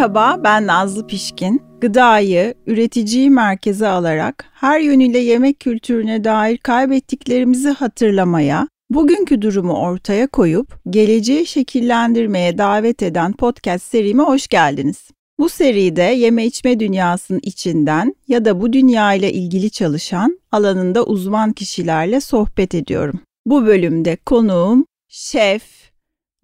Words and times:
Merhaba, 0.00 0.40
ben 0.44 0.66
Nazlı 0.66 1.06
Pişkin. 1.06 1.62
Gıdayı, 1.80 2.54
üreticiyi 2.66 3.30
merkeze 3.30 3.88
alarak 3.88 4.44
her 4.52 4.80
yönüyle 4.80 5.18
yemek 5.18 5.60
kültürüne 5.60 6.24
dair 6.24 6.58
kaybettiklerimizi 6.58 7.68
hatırlamaya, 7.68 8.68
bugünkü 8.90 9.42
durumu 9.42 9.72
ortaya 9.72 10.26
koyup 10.26 10.80
geleceği 10.90 11.46
şekillendirmeye 11.46 12.58
davet 12.58 13.02
eden 13.02 13.32
podcast 13.32 13.84
serime 13.84 14.22
hoş 14.22 14.48
geldiniz. 14.48 15.08
Bu 15.38 15.48
seride 15.48 16.02
yeme 16.02 16.46
içme 16.46 16.80
dünyasının 16.80 17.40
içinden 17.42 18.14
ya 18.28 18.44
da 18.44 18.60
bu 18.60 18.72
dünya 18.72 19.14
ile 19.14 19.32
ilgili 19.32 19.70
çalışan 19.70 20.38
alanında 20.52 21.04
uzman 21.04 21.52
kişilerle 21.52 22.20
sohbet 22.20 22.74
ediyorum. 22.74 23.20
Bu 23.46 23.66
bölümde 23.66 24.16
konuğum 24.16 24.86
şef, 25.08 25.62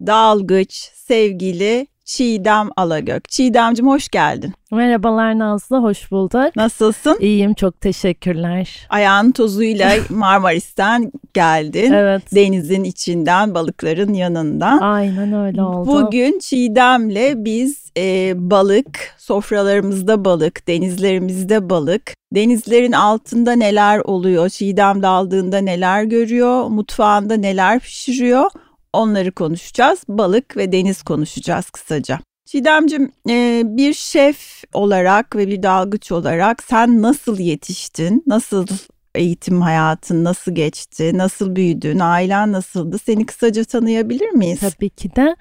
dalgıç, 0.07 0.91
sevgili 0.95 1.87
Çiğdem 2.07 2.69
Alagök. 2.77 3.29
Çiğdemcim 3.29 3.87
hoş 3.87 4.09
geldin. 4.09 4.53
Merhabalar 4.71 5.39
Nazlı, 5.39 5.77
hoş 5.77 6.11
bulduk. 6.11 6.55
Nasılsın? 6.55 7.17
İyiyim, 7.19 7.53
çok 7.53 7.81
teşekkürler. 7.81 8.87
Ayağın 8.89 9.31
tozuyla 9.31 9.91
Marmaris'ten 10.09 11.11
geldin. 11.33 11.91
Evet. 11.91 12.35
Denizin 12.35 12.83
içinden, 12.83 13.55
balıkların 13.55 14.13
yanından. 14.13 14.77
Aynen 14.77 15.33
öyle 15.33 15.63
oldu. 15.63 15.87
Bugün 15.87 16.39
Çiğdem'le 16.39 17.45
biz 17.45 17.91
e, 17.97 18.33
balık, 18.35 19.15
sofralarımızda 19.17 20.25
balık, 20.25 20.67
denizlerimizde 20.67 21.69
balık, 21.69 22.13
denizlerin 22.35 22.91
altında 22.91 23.51
neler 23.51 23.99
oluyor, 23.99 24.49
Çiğdem 24.49 25.03
daldığında 25.03 25.57
neler 25.57 26.03
görüyor, 26.03 26.67
mutfağında 26.67 27.33
neler 27.37 27.79
pişiriyor 27.79 28.51
onları 28.97 29.31
konuşacağız. 29.31 30.03
Balık 30.07 30.57
ve 30.57 30.71
deniz 30.71 31.03
konuşacağız 31.03 31.69
kısaca. 31.69 32.19
Çiğdemcim 32.45 33.11
e, 33.29 33.61
bir 33.65 33.93
şef 33.93 34.63
olarak 34.73 35.35
ve 35.35 35.47
bir 35.47 35.63
dalgıç 35.63 36.11
olarak 36.11 36.63
sen 36.63 37.01
nasıl 37.01 37.39
yetiştin? 37.39 38.23
Nasıl 38.27 38.67
eğitim 39.15 39.61
hayatın 39.61 40.23
nasıl 40.23 40.55
geçti? 40.55 41.11
Nasıl 41.17 41.55
büyüdün? 41.55 41.99
Ailen 41.99 42.51
nasıldı? 42.51 42.97
Seni 42.97 43.25
kısaca 43.25 43.63
tanıyabilir 43.63 44.29
miyiz? 44.29 44.59
Tabii 44.59 44.89
ki 44.89 45.09
de. 45.15 45.35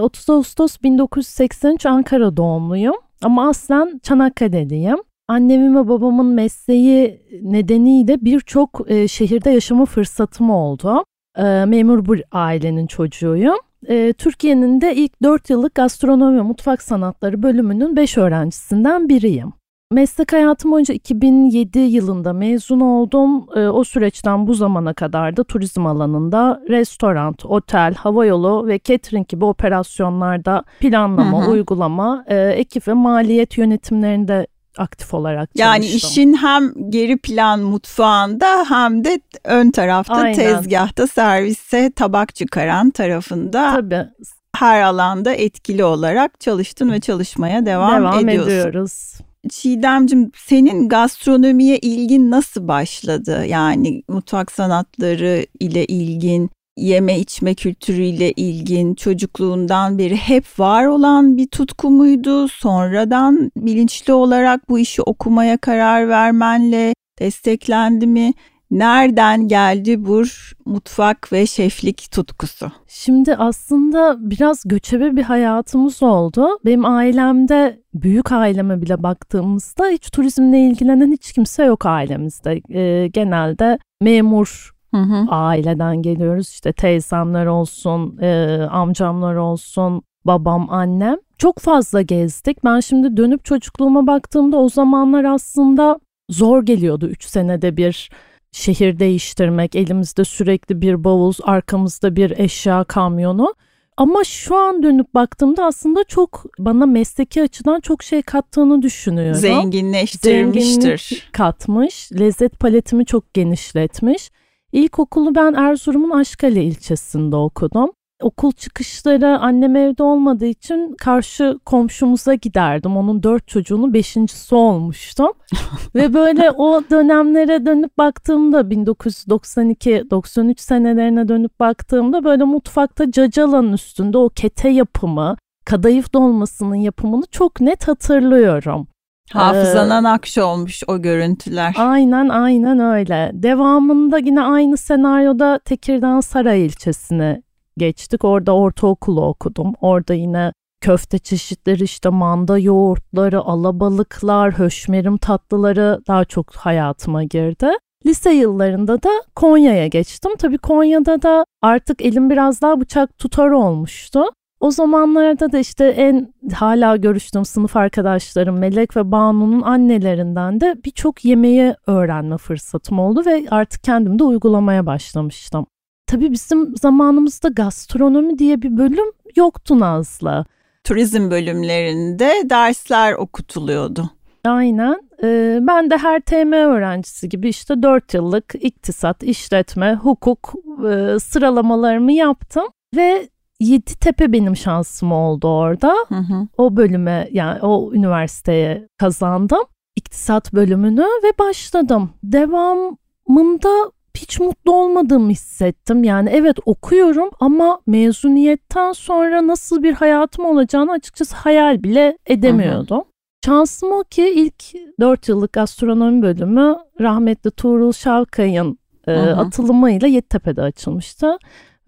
30 0.00 0.28
e, 0.28 0.32
Ağustos 0.32 0.76
1983 0.82 1.86
Ankara 1.86 2.36
doğumluyum 2.36 2.94
ama 3.22 3.48
aslen 3.48 4.00
Çanakkale'liyim. 4.02 4.98
Annemin 5.28 5.76
ve 5.76 5.88
babamın 5.88 6.26
mesleği 6.26 7.20
nedeniyle 7.42 8.24
birçok 8.24 8.90
e, 8.90 9.08
şehirde 9.08 9.50
yaşama 9.50 9.84
fırsatım 9.84 10.50
oldu 10.50 11.04
e, 11.36 11.64
memur 11.64 12.04
bir 12.04 12.22
ailenin 12.32 12.86
çocuğuyum. 12.86 13.58
E, 13.88 14.12
Türkiye'nin 14.12 14.80
de 14.80 14.94
ilk 14.94 15.22
4 15.22 15.50
yıllık 15.50 15.74
gastronomi 15.74 16.38
ve 16.38 16.42
mutfak 16.42 16.82
sanatları 16.82 17.42
bölümünün 17.42 17.96
5 17.96 18.18
öğrencisinden 18.18 19.08
biriyim. 19.08 19.52
Meslek 19.92 20.32
hayatım 20.32 20.72
boyunca 20.72 20.94
2007 20.94 21.78
yılında 21.78 22.32
mezun 22.32 22.80
oldum. 22.80 23.46
E, 23.56 23.68
o 23.68 23.84
süreçten 23.84 24.46
bu 24.46 24.54
zamana 24.54 24.94
kadar 24.94 25.36
da 25.36 25.44
turizm 25.44 25.86
alanında 25.86 26.62
restoran, 26.68 27.34
otel, 27.44 27.94
havayolu 27.94 28.66
ve 28.66 28.80
catering 28.84 29.28
gibi 29.28 29.44
operasyonlarda 29.44 30.64
planlama, 30.80 31.42
hı 31.42 31.46
hı. 31.46 31.50
uygulama, 31.50 32.24
e, 32.26 32.36
ekip 32.36 32.88
ve 32.88 32.92
maliyet 32.92 33.58
yönetimlerinde 33.58 34.46
aktif 34.78 35.14
olarak 35.14 35.48
çalıştım. 35.56 35.60
Yani 35.60 35.86
işin 35.86 36.34
hem 36.34 36.90
geri 36.90 37.16
plan 37.16 37.60
mutfağında 37.60 38.64
hem 38.68 39.04
de 39.04 39.20
ön 39.44 39.70
tarafta 39.70 40.14
Aynen. 40.14 40.34
tezgahta 40.34 41.06
servise 41.06 41.92
tabak 41.96 42.34
çıkaran 42.34 42.90
tarafında 42.90 43.72
Tabii. 43.74 44.08
her 44.56 44.82
alanda 44.82 45.34
etkili 45.34 45.84
olarak 45.84 46.40
çalıştın 46.40 46.92
ve 46.92 47.00
çalışmaya 47.00 47.66
devam, 47.66 48.00
devam 48.02 48.28
ediyorsun. 48.28 48.50
ediyoruz. 48.50 49.12
Çiğdemcim 49.50 50.30
senin 50.36 50.88
gastronomiye 50.88 51.78
ilgin 51.78 52.30
nasıl 52.30 52.68
başladı? 52.68 53.46
Yani 53.46 54.02
mutfak 54.08 54.52
sanatları 54.52 55.46
ile 55.60 55.86
ilgin, 55.86 56.50
yeme 56.76 57.18
içme 57.18 57.54
kültürüyle 57.54 58.32
ilgin 58.32 58.94
çocukluğundan 58.94 59.98
beri 59.98 60.16
hep 60.16 60.44
var 60.58 60.86
olan 60.86 61.36
bir 61.36 61.46
tutku 61.46 61.90
muydu? 61.90 62.48
Sonradan 62.48 63.50
bilinçli 63.56 64.12
olarak 64.12 64.68
bu 64.68 64.78
işi 64.78 65.02
okumaya 65.02 65.58
karar 65.58 66.08
vermenle 66.08 66.94
desteklendi 67.18 68.06
mi? 68.06 68.32
Nereden 68.70 69.48
geldi 69.48 70.04
bu 70.04 70.22
mutfak 70.66 71.32
ve 71.32 71.46
şeflik 71.46 72.10
tutkusu? 72.10 72.72
Şimdi 72.88 73.36
aslında 73.36 74.16
biraz 74.30 74.62
göçebe 74.64 75.16
bir 75.16 75.22
hayatımız 75.22 76.02
oldu. 76.02 76.48
Benim 76.64 76.84
ailemde, 76.84 77.80
büyük 77.94 78.32
aileme 78.32 78.82
bile 78.82 79.02
baktığımızda 79.02 79.88
hiç 79.88 80.10
turizmle 80.10 80.60
ilgilenen 80.60 81.12
hiç 81.12 81.32
kimse 81.32 81.64
yok 81.64 81.86
ailemizde. 81.86 82.60
Ee, 82.74 83.08
genelde 83.08 83.78
memur 84.00 84.79
Hı 84.90 84.96
hı. 84.96 85.26
Aileden 85.28 86.02
geliyoruz 86.02 86.48
işte 86.48 86.72
teyzemler 86.72 87.46
olsun, 87.46 88.18
e, 88.20 88.60
amcamlar 88.70 89.34
olsun, 89.34 90.02
babam, 90.24 90.70
annem. 90.70 91.16
Çok 91.38 91.58
fazla 91.58 92.02
gezdik. 92.02 92.64
Ben 92.64 92.80
şimdi 92.80 93.16
dönüp 93.16 93.44
çocukluğuma 93.44 94.06
baktığımda 94.06 94.56
o 94.56 94.68
zamanlar 94.68 95.24
aslında 95.24 96.00
zor 96.28 96.62
geliyordu 96.62 97.06
3 97.06 97.24
senede 97.24 97.76
bir 97.76 98.10
şehir 98.52 98.98
değiştirmek. 98.98 99.76
Elimizde 99.76 100.24
sürekli 100.24 100.80
bir 100.80 101.04
bavul, 101.04 101.32
arkamızda 101.42 102.16
bir 102.16 102.38
eşya 102.38 102.84
kamyonu. 102.84 103.54
Ama 103.96 104.24
şu 104.24 104.56
an 104.56 104.82
dönüp 104.82 105.14
baktığımda 105.14 105.64
aslında 105.64 106.04
çok 106.04 106.44
bana 106.58 106.86
mesleki 106.86 107.42
açıdan 107.42 107.80
çok 107.80 108.02
şey 108.02 108.22
kattığını 108.22 108.82
düşünüyorum. 108.82 109.40
Zenginleştirmiştir. 109.40 110.98
Zenginlik 110.98 111.32
katmış, 111.32 112.12
lezzet 112.12 112.60
paletimi 112.60 113.06
çok 113.06 113.34
genişletmiş. 113.34 114.30
İlkokulu 114.72 115.34
ben 115.34 115.52
Erzurum'un 115.52 116.10
Aşkale 116.10 116.64
ilçesinde 116.64 117.36
okudum. 117.36 117.90
Okul 118.22 118.52
çıkışları 118.52 119.38
annem 119.38 119.76
evde 119.76 120.02
olmadığı 120.02 120.46
için 120.46 120.94
karşı 120.98 121.58
komşumuza 121.64 122.34
giderdim. 122.34 122.96
Onun 122.96 123.22
dört 123.22 123.48
çocuğunun 123.48 123.94
beşincisi 123.94 124.54
olmuştum. 124.54 125.32
Ve 125.94 126.14
böyle 126.14 126.50
o 126.50 126.82
dönemlere 126.90 127.66
dönüp 127.66 127.98
baktığımda 127.98 128.60
1992-93 128.60 130.60
senelerine 130.60 131.28
dönüp 131.28 131.60
baktığımda 131.60 132.24
böyle 132.24 132.44
mutfakta 132.44 133.10
cacalanın 133.10 133.72
üstünde 133.72 134.18
o 134.18 134.28
kete 134.28 134.68
yapımı, 134.68 135.36
kadayıf 135.64 136.12
dolmasının 136.12 136.74
yapımını 136.74 137.24
çok 137.30 137.60
net 137.60 137.88
hatırlıyorum. 137.88 138.88
Hafızana 139.32 139.98
ee, 139.98 140.02
nakş 140.02 140.38
olmuş 140.38 140.82
o 140.86 141.02
görüntüler. 141.02 141.74
Aynen 141.78 142.28
aynen 142.28 142.78
öyle. 142.78 143.30
Devamında 143.34 144.18
yine 144.18 144.42
aynı 144.42 144.76
senaryoda 144.76 145.60
Tekirdağ 145.64 146.22
Saray 146.22 146.66
ilçesine 146.66 147.42
geçtik. 147.76 148.24
Orada 148.24 148.56
ortaokulu 148.56 149.26
okudum. 149.26 149.72
Orada 149.80 150.14
yine 150.14 150.52
köfte 150.80 151.18
çeşitleri 151.18 151.84
işte 151.84 152.08
manda 152.08 152.58
yoğurtları, 152.58 153.40
alabalıklar, 153.40 154.52
höşmerim 154.52 155.16
tatlıları 155.16 156.00
daha 156.08 156.24
çok 156.24 156.56
hayatıma 156.56 157.24
girdi. 157.24 157.68
Lise 158.06 158.30
yıllarında 158.30 159.02
da 159.02 159.10
Konya'ya 159.34 159.86
geçtim. 159.86 160.32
Tabii 160.38 160.58
Konya'da 160.58 161.22
da 161.22 161.44
artık 161.62 162.02
elim 162.02 162.30
biraz 162.30 162.62
daha 162.62 162.80
bıçak 162.80 163.18
tutar 163.18 163.50
olmuştu. 163.50 164.24
O 164.60 164.70
zamanlarda 164.70 165.52
da 165.52 165.58
işte 165.58 165.84
en 165.84 166.34
hala 166.52 166.96
görüştüğüm 166.96 167.44
sınıf 167.44 167.76
arkadaşlarım 167.76 168.58
Melek 168.58 168.96
ve 168.96 169.12
Banu'nun 169.12 169.62
annelerinden 169.62 170.60
de 170.60 170.76
birçok 170.84 171.24
yemeği 171.24 171.74
öğrenme 171.86 172.36
fırsatım 172.36 172.98
oldu 172.98 173.22
ve 173.26 173.44
artık 173.50 173.84
kendim 173.84 174.18
de 174.18 174.24
uygulamaya 174.24 174.86
başlamıştım. 174.86 175.66
Tabii 176.06 176.30
bizim 176.32 176.76
zamanımızda 176.76 177.48
gastronomi 177.48 178.38
diye 178.38 178.62
bir 178.62 178.76
bölüm 178.76 179.12
yoktu 179.36 179.80
Nazlı. 179.80 180.44
Turizm 180.84 181.30
bölümlerinde 181.30 182.32
dersler 182.44 183.12
okutuluyordu. 183.12 184.10
Aynen. 184.44 185.00
Ee, 185.22 185.58
ben 185.62 185.90
de 185.90 185.96
her 185.96 186.20
TM 186.20 186.52
öğrencisi 186.52 187.28
gibi 187.28 187.48
işte 187.48 187.82
4 187.82 188.14
yıllık 188.14 188.54
iktisat, 188.60 189.22
işletme, 189.22 189.94
hukuk 189.94 190.54
e, 190.90 191.18
sıralamalarımı 191.18 192.12
yaptım. 192.12 192.64
Ve 192.96 193.28
Yeditepe 193.60 194.32
benim 194.32 194.56
şansım 194.56 195.12
oldu 195.12 195.48
orada. 195.48 195.94
Hı 196.08 196.14
hı. 196.14 196.46
O 196.58 196.76
bölüme 196.76 197.28
yani 197.32 197.60
o 197.62 197.94
üniversiteye 197.94 198.88
kazandım. 198.98 199.62
İktisat 199.96 200.52
bölümünü 200.52 201.06
ve 201.24 201.38
başladım. 201.38 202.10
Devamında 202.22 203.92
hiç 204.16 204.40
mutlu 204.40 204.72
olmadığımı 204.72 205.30
hissettim. 205.30 206.04
Yani 206.04 206.30
evet 206.32 206.56
okuyorum 206.66 207.30
ama 207.40 207.80
mezuniyetten 207.86 208.92
sonra 208.92 209.46
nasıl 209.46 209.82
bir 209.82 209.92
hayatım 209.92 210.44
olacağını 210.44 210.92
açıkçası 210.92 211.36
hayal 211.36 211.82
bile 211.82 212.18
edemiyordum. 212.26 212.96
Hı 212.96 213.00
hı. 213.00 213.04
Şansım 213.46 213.92
o 213.92 214.04
ki 214.04 214.32
ilk 214.36 214.64
4 215.00 215.28
yıllık 215.28 215.52
gastronomi 215.52 216.22
bölümü 216.22 216.76
rahmetli 217.00 217.50
Tuğrul 217.50 217.92
Şavkay'ın 217.92 218.78
e, 219.06 219.12
atılımıyla 219.12 220.08
Yeditepe'de 220.08 220.62
açılmıştı. 220.62 221.38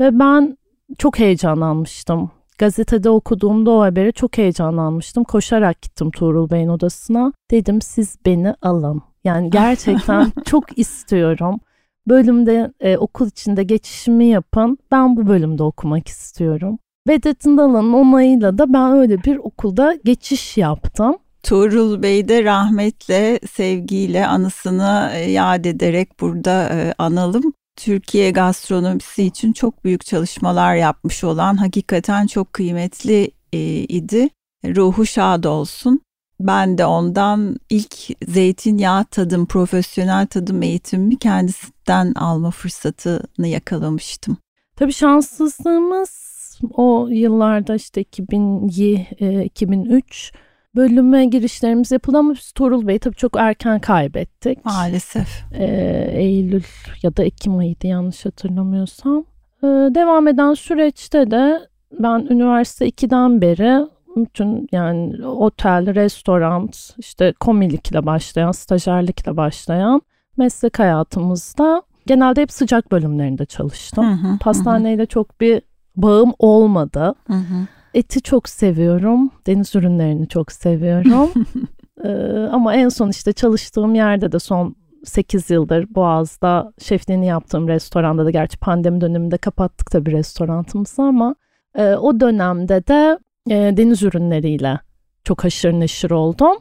Ve 0.01 0.19
ben 0.19 0.57
çok 0.99 1.19
heyecanlanmıştım. 1.19 2.31
gazetede 2.59 3.11
okuduğumda 3.11 3.71
o 3.71 3.83
haberi 3.83 4.13
çok 4.13 4.39
heyecanlanmıştım. 4.39 5.25
Koşarak 5.25 5.83
gittim 5.83 6.11
Tuğrul 6.11 6.51
Bey'in 6.51 6.69
odasına. 6.69 7.33
Dedim 7.51 7.83
siz 7.83 8.17
beni 8.27 8.55
alın. 8.63 9.03
Yani 9.25 9.51
gerçekten 9.51 10.33
çok 10.45 10.79
istiyorum. 10.79 11.61
Bölümde 12.09 12.73
e, 12.81 12.97
okul 12.97 13.27
içinde 13.27 13.63
geçişimi 13.63 14.27
yapın. 14.27 14.79
Ben 14.91 15.17
bu 15.17 15.27
bölümde 15.27 15.63
okumak 15.63 16.09
istiyorum. 16.09 16.79
Vedettin 17.09 17.59
Dalan'ın 17.59 17.93
onayıyla 17.93 18.59
da 18.59 18.73
ben 18.73 18.93
öyle 18.93 19.25
bir 19.25 19.37
okulda 19.37 19.97
geçiş 20.05 20.57
yaptım. 20.57 21.17
Tuğrul 21.43 22.03
Bey 22.03 22.29
de 22.29 22.45
rahmetle, 22.45 23.41
sevgiyle 23.51 24.27
anısını 24.27 25.11
e, 25.15 25.31
yad 25.31 25.65
ederek 25.65 26.21
burada 26.21 26.69
e, 26.69 26.95
analım. 26.99 27.53
Türkiye 27.77 28.31
gastronomisi 28.31 29.25
için 29.25 29.53
çok 29.53 29.85
büyük 29.85 30.07
çalışmalar 30.07 30.75
yapmış 30.75 31.25
olan 31.25 31.57
hakikaten 31.57 32.27
çok 32.27 32.53
kıymetli 32.53 33.31
e, 33.53 33.59
idi. 33.69 34.29
Ruhu 34.65 35.07
şad 35.07 35.45
olsun. 35.45 36.01
Ben 36.41 36.79
de 36.79 36.87
ondan 36.87 37.57
ilk 37.71 37.95
zeytinyağı 38.29 39.05
tadım, 39.05 39.47
profesyonel 39.47 40.27
tadım 40.27 40.63
eğitimimi 40.63 41.19
kendisinden 41.19 42.13
alma 42.15 42.51
fırsatını 42.51 43.49
yakalamıştım. 43.49 44.37
Tabii 44.77 44.93
şanssızlığımız 44.93 46.33
o 46.71 47.09
yıllarda 47.11 47.75
işte 47.75 48.01
2002, 48.01 49.07
2003 49.45 50.33
bölüme 50.77 51.27
girişlerimiz 51.27 51.93
yapıldı 51.93 52.19
ama 52.19 52.35
biz 52.35 52.53
Tuğrul 52.53 52.87
Bey'i 52.87 52.99
tabii 52.99 53.15
çok 53.15 53.37
erken 53.37 53.81
kaybettik. 53.81 54.65
Maalesef. 54.65 55.43
Ee, 55.55 56.11
Eylül 56.15 56.63
ya 57.03 57.17
da 57.17 57.25
Ekim 57.25 57.59
ayıydı 57.59 57.87
yanlış 57.87 58.27
hatırlamıyorsam. 58.27 59.25
Ee, 59.63 59.67
devam 59.67 60.29
eden 60.29 60.55
süreçte 60.55 61.31
de 61.31 61.61
ben 62.01 62.27
üniversite 62.31 62.89
2'den 62.89 63.41
beri 63.41 63.87
bütün 64.17 64.69
yani 64.73 65.27
otel, 65.27 65.95
restoran, 65.95 66.69
işte 66.99 67.33
komilikle 67.41 68.07
başlayan, 68.07 68.53
stajyerlikle 68.53 69.37
başlayan 69.37 70.03
meslek 70.37 70.79
hayatımızda 70.79 71.83
genelde 72.07 72.43
hep 72.43 72.53
sıcak 72.53 72.93
bölümlerinde 72.93 73.45
çalıştım. 73.45 74.05
Hı 74.05 74.29
hı, 74.29 74.39
Pastaneyle 74.39 75.03
hı. 75.03 75.07
çok 75.07 75.41
bir 75.41 75.63
bağım 75.97 76.33
olmadı. 76.39 77.15
Hı 77.27 77.33
hı. 77.33 77.67
Eti 77.95 78.23
çok 78.23 78.49
seviyorum. 78.49 79.31
Deniz 79.47 79.77
ürünlerini 79.77 80.29
çok 80.29 80.53
seviyorum. 80.53 81.33
ee, 82.05 82.49
ama 82.53 82.75
en 82.75 82.89
son 82.89 83.11
işte 83.11 83.33
çalıştığım 83.33 83.95
yerde 83.95 84.33
de 84.33 84.39
son 84.39 84.77
8 85.05 85.51
yıldır 85.51 85.95
Boğaz'da 85.95 86.73
şefliğini 86.79 87.27
yaptığım 87.27 87.69
restoranda 87.69 88.25
da 88.25 88.31
gerçi 88.31 88.59
pandemi 88.59 89.01
döneminde 89.01 89.37
kapattık 89.37 89.91
tabii 89.91 90.13
restoranımızı 90.13 91.03
ama 91.03 91.35
e, 91.75 91.95
o 91.95 92.21
dönemde 92.21 92.87
de 92.87 93.19
e, 93.51 93.77
deniz 93.77 94.03
ürünleriyle 94.03 94.81
çok 95.25 95.45
haşır 95.45 95.73
neşir 95.73 96.11
oldum 96.11 96.57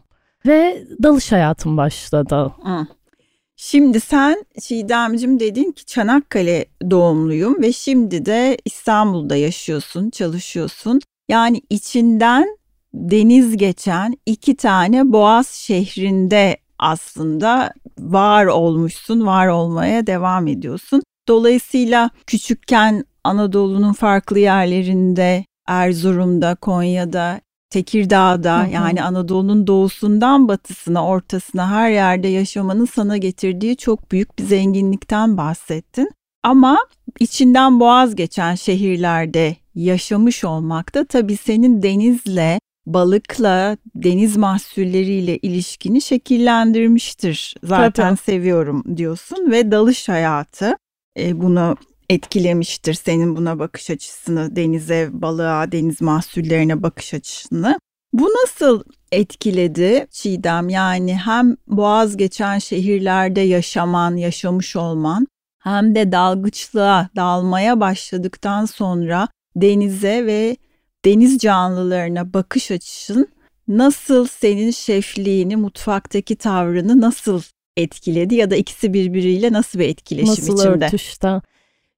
ve 0.45 0.83
dalış 1.03 1.31
hayatım 1.31 1.77
başladı. 1.77 2.51
Hı. 2.63 2.87
Şimdi 3.55 3.99
sen 3.99 4.45
Çiğdemcim 4.61 5.39
dedin 5.39 5.71
ki 5.71 5.85
Çanakkale 5.85 6.65
doğumluyum 6.91 7.61
ve 7.61 7.73
şimdi 7.73 8.25
de 8.25 8.57
İstanbul'da 8.65 9.35
yaşıyorsun, 9.35 10.09
çalışıyorsun. 10.09 11.01
Yani 11.31 11.61
içinden 11.69 12.57
deniz 12.93 13.57
geçen 13.57 14.17
iki 14.25 14.55
tane 14.55 15.11
Boğaz 15.11 15.47
şehrinde 15.47 16.57
aslında 16.79 17.73
var 17.99 18.45
olmuşsun, 18.45 19.25
var 19.25 19.47
olmaya 19.47 20.07
devam 20.07 20.47
ediyorsun. 20.47 21.03
Dolayısıyla 21.27 22.09
küçükken 22.27 23.05
Anadolu'nun 23.23 23.93
farklı 23.93 24.39
yerlerinde, 24.39 25.45
Erzurum'da, 25.67 26.55
Konya'da, 26.55 27.41
Tekirdağ'da 27.69 28.63
hı 28.63 28.67
hı. 28.67 28.71
yani 28.71 29.03
Anadolu'nun 29.03 29.67
doğusundan 29.67 30.47
batısına, 30.47 31.05
ortasına 31.07 31.69
her 31.69 31.91
yerde 31.91 32.27
yaşamanın 32.27 32.85
sana 32.85 33.17
getirdiği 33.17 33.77
çok 33.77 34.11
büyük 34.11 34.39
bir 34.39 34.43
zenginlikten 34.43 35.37
bahsettin. 35.37 36.11
Ama 36.43 36.77
içinden 37.19 37.79
boğaz 37.79 38.15
geçen 38.15 38.55
şehirlerde 38.55 39.55
yaşamış 39.75 40.43
olmak 40.43 40.95
da 40.95 41.05
tabii 41.05 41.37
senin 41.37 41.83
denizle, 41.83 42.59
balıkla, 42.85 43.77
deniz 43.95 44.37
mahsulleriyle 44.37 45.37
ilişkini 45.37 46.01
şekillendirmiştir. 46.01 47.55
Zaten 47.63 48.15
tabii. 48.15 48.25
seviyorum 48.25 48.83
diyorsun 48.97 49.51
ve 49.51 49.71
dalış 49.71 50.09
hayatı 50.09 50.77
e, 51.19 51.41
bunu 51.41 51.75
etkilemiştir 52.09 52.93
senin 52.93 53.35
buna 53.35 53.59
bakış 53.59 53.89
açısını, 53.89 54.55
denize, 54.55 55.09
balığa, 55.11 55.71
deniz 55.71 56.01
mahsullerine 56.01 56.83
bakış 56.83 57.13
açısını. 57.13 57.79
Bu 58.13 58.29
nasıl 58.43 58.83
etkiledi 59.11 60.07
Çiğdem? 60.11 60.69
Yani 60.69 61.15
hem 61.15 61.55
boğaz 61.67 62.17
geçen 62.17 62.59
şehirlerde 62.59 63.41
yaşaman, 63.41 64.15
yaşamış 64.15 64.75
olman 64.75 65.27
hem 65.61 65.95
de 65.95 66.11
dalgıçlığa 66.11 67.09
dalmaya 67.15 67.79
başladıktan 67.79 68.65
sonra 68.65 69.27
denize 69.55 70.25
ve 70.25 70.57
deniz 71.05 71.37
canlılarına 71.37 72.33
bakış 72.33 72.71
açın 72.71 73.27
nasıl 73.67 74.27
senin 74.27 74.71
şefliğini, 74.71 75.55
mutfaktaki 75.55 76.35
tavrını 76.35 77.01
nasıl 77.01 77.41
etkiledi 77.77 78.35
ya 78.35 78.51
da 78.51 78.55
ikisi 78.55 78.93
birbiriyle 78.93 79.53
nasıl 79.53 79.79
bir 79.79 79.89
etkileşim 79.89 80.29
nasıl 80.29 80.43
içinde? 80.43 80.79
Nasıl 80.79 80.85
örtüştü? 80.85 81.41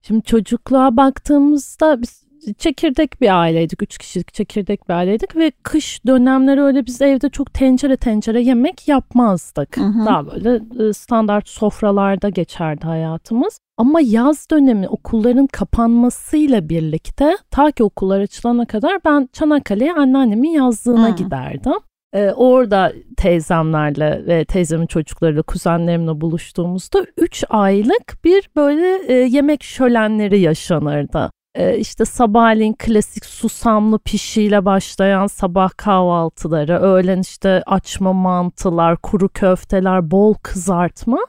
Şimdi 0.02 0.24
çocukluğa 0.24 0.98
baktığımızda 0.98 2.02
biz 2.02 2.23
çekirdek 2.58 3.22
bir 3.22 3.42
aileydik. 3.42 3.84
Üç 3.84 3.98
kişilik 3.98 4.34
çekirdek 4.34 4.90
bir 4.90 4.94
aileydik 4.94 5.36
ve 5.36 5.52
kış 5.64 6.06
dönemleri 6.08 6.62
öyle 6.62 6.86
biz 6.86 7.02
evde 7.02 7.30
çok 7.30 7.54
tencere 7.54 7.98
tencere 7.98 8.42
yemek 8.42 8.88
yapmazdık. 8.88 9.78
Hı 9.78 9.82
hı. 9.82 10.06
Daha 10.06 10.26
böyle 10.28 10.62
e, 10.90 10.94
standart 10.94 11.50
sofralarda 11.50 12.30
geçerdi 12.30 12.86
hayatımız. 12.86 13.60
Ama 13.78 14.02
yaz 14.02 14.48
dönemi 14.52 14.88
okulların 14.88 15.48
kapanmasıyla 15.48 16.70
birlikte 16.70 17.38
ta 17.52 17.72
ki 17.72 17.84
okullar 17.84 18.20
açılana 18.20 18.66
kadar 18.66 19.00
ben 19.06 19.30
Çanakkale'ye 19.34 19.94
anneannemin 19.94 20.52
yazlığına 20.52 21.08
hmm. 21.08 21.16
giderdim. 21.16 21.74
Ee, 22.14 22.32
orada 22.32 22.94
teyzemlerle 23.18 24.24
ve 24.28 24.46
teyzemin 24.46 24.88
çocuklarıyla, 24.88 25.42
kuzenlerimle 25.42 26.22
buluştuğumuzda 26.22 27.06
3 27.18 27.44
aylık 27.50 28.24
bir 28.24 28.50
böyle 28.56 29.02
e, 29.08 29.14
yemek 29.14 29.64
şölenleri 29.64 30.40
yaşanırdı. 30.40 31.32
E, 31.56 31.78
işte 31.78 32.06
sabahleyin 32.06 32.76
klasik 32.80 33.26
susamlı 33.26 34.00
pişiyle 34.00 34.66
başlayan 34.66 35.28
sabah 35.28 35.70
kahvaltıları, 35.78 36.80
öğlen 36.80 37.22
işte 37.22 37.64
açma 37.66 38.14
mantılar, 38.14 38.98
kuru 38.98 39.30
köfteler, 39.30 40.12
bol 40.12 40.34
kızartma. 40.34 41.20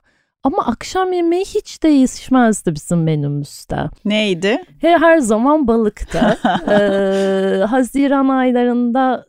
Ama 0.45 0.67
akşam 0.67 1.13
yemeği 1.13 1.45
hiç 1.45 1.83
değişmezdi 1.83 2.75
bizim 2.75 3.03
menümüzde. 3.03 3.77
Neydi? 4.05 4.65
He, 4.81 4.99
her 4.99 5.19
zaman 5.19 5.69
balıktı. 5.69 6.19
ee, 6.69 7.65
Haziran 7.65 8.29
aylarında 8.29 9.27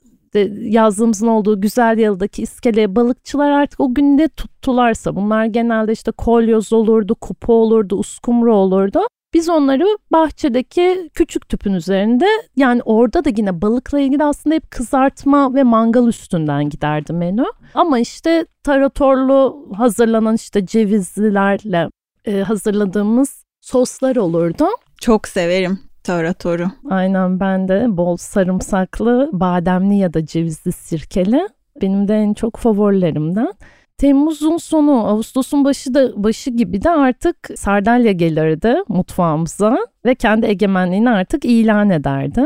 yazdığımızın 0.62 1.28
olduğu 1.28 1.62
güzel 1.62 1.98
yalıdaki 1.98 2.42
iskeleye 2.42 2.96
balıkçılar 2.96 3.52
artık 3.52 3.80
o 3.80 3.94
gün 3.94 4.18
ne 4.18 4.28
tuttularsa 4.28 5.16
bunlar 5.16 5.46
genelde 5.46 5.92
işte 5.92 6.12
kolyoz 6.12 6.74
olurdu, 6.74 7.16
kupa 7.16 7.54
olurdu, 7.54 7.96
uskumru 7.96 8.56
olurdu. 8.56 9.00
Biz 9.36 9.50
onları 9.50 9.98
bahçedeki 10.12 11.10
küçük 11.14 11.50
tüpün 11.50 11.74
üzerinde 11.74 12.26
yani 12.56 12.82
orada 12.86 13.26
da 13.26 13.30
yine 13.38 13.62
balıkla 13.62 14.00
ilgili 14.00 14.24
aslında 14.24 14.56
hep 14.56 14.72
kızartma 14.72 15.56
ve 15.56 15.64
mangal 15.64 16.08
üstünden 16.08 16.70
giderdi 16.70 17.14
menü. 17.14 17.46
Ama 17.74 18.00
işte 18.00 18.46
taratorlu 18.64 19.68
hazırlanan 19.78 20.36
işte 20.36 20.66
cevizlilerle 20.66 21.90
e, 22.26 22.40
hazırladığımız 22.40 23.44
soslar 23.62 24.16
olurdu. 24.16 24.66
Çok 25.02 25.28
severim 25.28 25.80
taratoru. 26.04 26.68
Aynen 26.90 27.40
ben 27.40 27.68
de 27.68 27.98
bol 27.98 28.18
sarımsaklı, 28.18 29.30
bademli 29.34 29.98
ya 29.98 30.14
da 30.14 30.26
cevizli 30.26 30.72
sirkeli. 30.72 31.48
Benim 31.82 32.08
de 32.08 32.16
en 32.16 32.34
çok 32.34 32.58
favorilerimden. 32.58 33.54
Temmuz'un 33.98 34.58
sonu, 34.58 35.08
Ağustos'un 35.08 35.66
başı 35.66 35.94
da 35.94 36.24
başı 36.24 36.50
gibi 36.50 36.84
de 36.84 36.90
artık 36.90 37.36
sardalya 37.56 38.12
gelirdi 38.12 38.76
mutfağımıza 38.88 39.78
ve 40.06 40.16
kendi 40.16 40.46
egemenliğini 40.46 41.10
artık 41.10 41.46
ilan 41.46 41.90
ederdi. 41.90 42.46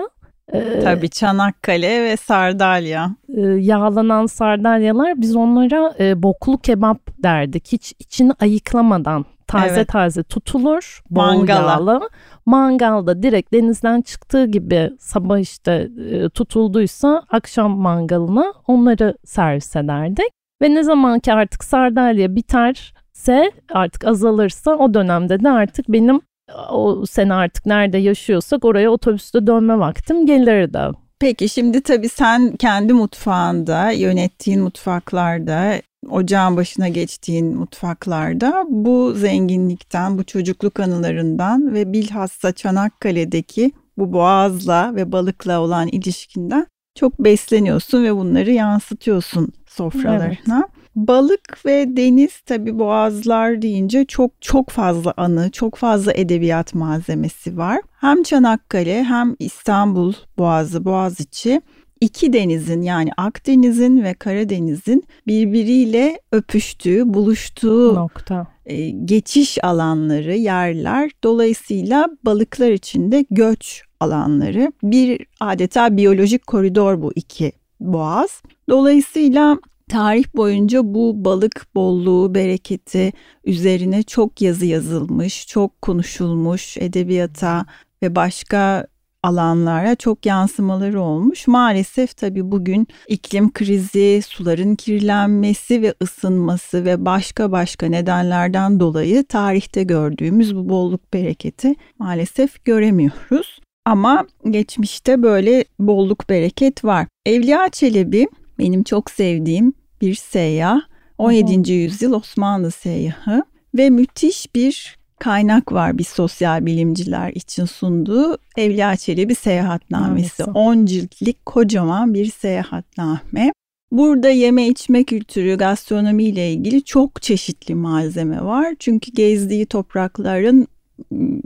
Ee, 0.53 0.79
Tabii 0.83 1.09
Çanakkale 1.09 2.03
ve 2.03 2.17
sardalya. 2.17 3.15
E, 3.37 3.41
yağlanan 3.41 4.25
sardalyalar 4.25 5.21
biz 5.21 5.35
onlara 5.35 5.93
e, 5.99 6.23
boklu 6.23 6.57
kebap 6.57 7.23
derdik. 7.23 7.71
Hiç 7.71 7.93
içini 7.99 8.33
ayıklamadan 8.39 9.25
taze 9.47 9.75
evet. 9.75 9.87
taze 9.87 10.23
tutulur. 10.23 11.01
Bol 11.09 11.21
Mangala. 11.21 11.71
yağlı. 11.71 12.09
Mangalda 12.45 13.23
direkt 13.23 13.53
denizden 13.53 14.01
çıktığı 14.01 14.45
gibi 14.45 14.91
sabah 14.99 15.39
işte 15.39 15.89
e, 16.11 16.29
tutulduysa 16.29 17.23
akşam 17.29 17.71
mangalına 17.71 18.53
onları 18.67 19.17
servis 19.25 19.75
ederdik. 19.75 20.38
Ve 20.61 20.73
ne 20.73 20.83
zaman 20.83 21.19
ki 21.19 21.33
artık 21.33 21.63
sardalya 21.63 22.35
biterse 22.35 23.51
artık 23.71 24.05
azalırsa 24.05 24.71
o 24.71 24.93
dönemde 24.93 25.43
de 25.43 25.49
artık 25.49 25.89
benim 25.89 26.21
o 26.69 27.05
sene 27.05 27.33
artık 27.33 27.65
nerede 27.65 27.97
yaşıyorsak 27.97 28.65
oraya 28.65 28.91
otobüste 28.91 29.47
dönme 29.47 29.79
vaktim 29.79 30.25
gelirdi. 30.25 30.79
Peki 31.19 31.49
şimdi 31.49 31.81
tabii 31.81 32.09
sen 32.09 32.55
kendi 32.55 32.93
mutfağında, 32.93 33.91
yönettiğin 33.91 34.61
mutfaklarda, 34.61 35.81
ocağın 36.09 36.57
başına 36.57 36.87
geçtiğin 36.87 37.57
mutfaklarda 37.57 38.65
bu 38.69 39.13
zenginlikten, 39.13 40.17
bu 40.17 40.23
çocukluk 40.23 40.79
anılarından 40.79 41.73
ve 41.73 41.93
bilhassa 41.93 42.51
Çanakkale'deki 42.51 43.71
bu 43.97 44.13
boğazla 44.13 44.95
ve 44.95 45.11
balıkla 45.11 45.61
olan 45.61 45.87
ilişkinden 45.87 46.67
çok 46.99 47.19
besleniyorsun 47.19 48.03
ve 48.03 48.15
bunları 48.15 48.51
yansıtıyorsun 48.51 49.49
sofralarına. 49.67 50.57
Evet. 50.57 50.79
Balık 50.95 51.65
ve 51.65 51.97
deniz 51.97 52.39
tabi 52.39 52.79
boğazlar 52.79 53.61
deyince 53.61 54.05
çok 54.05 54.31
çok 54.41 54.69
fazla 54.69 55.13
anı, 55.17 55.51
çok 55.51 55.75
fazla 55.75 56.13
edebiyat 56.13 56.73
malzemesi 56.73 57.57
var. 57.57 57.81
Hem 57.99 58.23
Çanakkale 58.23 59.03
hem 59.03 59.35
İstanbul 59.39 60.13
Boğazı, 60.37 60.85
Boğaziçi 60.85 61.61
iki 62.01 62.33
denizin 62.33 62.81
yani 62.81 63.09
Akdeniz'in 63.17 64.03
ve 64.03 64.13
Karadeniz'in 64.13 65.03
birbiriyle 65.27 66.21
öpüştüğü, 66.31 67.13
buluştuğu 67.13 67.95
nokta. 67.95 68.47
E, 68.65 68.89
geçiş 68.89 69.63
alanları, 69.63 70.35
yerler. 70.35 71.11
Dolayısıyla 71.23 72.09
balıklar 72.25 72.71
için 72.71 73.11
de 73.11 73.25
göç 73.31 73.83
alanları. 73.99 74.71
Bir 74.83 75.25
adeta 75.39 75.97
biyolojik 75.97 76.47
koridor 76.47 77.01
bu 77.01 77.11
iki 77.15 77.51
boğaz. 77.79 78.41
Dolayısıyla 78.69 79.57
tarih 79.89 80.35
boyunca 80.35 80.81
bu 80.83 81.25
balık 81.25 81.67
bolluğu, 81.75 82.35
bereketi 82.35 83.13
üzerine 83.43 84.03
çok 84.03 84.41
yazı 84.41 84.65
yazılmış, 84.65 85.47
çok 85.47 85.81
konuşulmuş 85.81 86.77
edebiyata 86.77 87.65
ve 88.03 88.15
başka 88.15 88.87
alanlara 89.23 89.95
çok 89.95 90.25
yansımaları 90.25 91.01
olmuş. 91.01 91.47
Maalesef 91.47 92.17
tabii 92.17 92.51
bugün 92.51 92.87
iklim 93.07 93.53
krizi, 93.53 94.21
suların 94.27 94.75
kirlenmesi 94.75 95.81
ve 95.81 95.93
ısınması 96.03 96.85
ve 96.85 97.05
başka 97.05 97.51
başka 97.51 97.87
nedenlerden 97.87 98.79
dolayı 98.79 99.23
tarihte 99.23 99.83
gördüğümüz 99.83 100.55
bu 100.55 100.69
bolluk 100.69 101.13
bereketi 101.13 101.75
maalesef 101.99 102.65
göremiyoruz. 102.65 103.59
Ama 103.85 104.27
geçmişte 104.49 105.23
böyle 105.23 105.65
bolluk 105.79 106.29
bereket 106.29 106.85
var. 106.85 107.07
Evliya 107.25 107.69
Çelebi 107.69 108.27
benim 108.59 108.83
çok 108.83 109.11
sevdiğim 109.11 109.73
bir 110.01 110.15
seyyah. 110.15 110.81
17. 111.17 111.71
yüzyıl 111.71 112.13
Osmanlı 112.13 112.71
seyyahı 112.71 113.43
ve 113.77 113.89
müthiş 113.89 114.55
bir 114.55 114.98
kaynak 115.19 115.71
var 115.71 115.97
bir 115.97 116.03
sosyal 116.03 116.65
bilimciler 116.65 117.31
için 117.31 117.65
sunduğu 117.65 118.37
Evliya 118.57 118.95
Çelebi 118.95 119.35
Seyahatnamesi. 119.35 120.43
10 120.43 120.85
ciltlik 120.85 121.45
kocaman 121.45 122.13
bir 122.13 122.25
seyahatname. 122.25 123.51
Burada 123.91 124.29
yeme 124.29 124.67
içme 124.67 125.03
kültürü, 125.03 125.57
gastronomi 125.57 126.23
ile 126.23 126.51
ilgili 126.53 126.83
çok 126.83 127.21
çeşitli 127.21 127.75
malzeme 127.75 128.43
var. 128.43 128.75
Çünkü 128.79 129.11
gezdiği 129.11 129.65
toprakların 129.65 130.67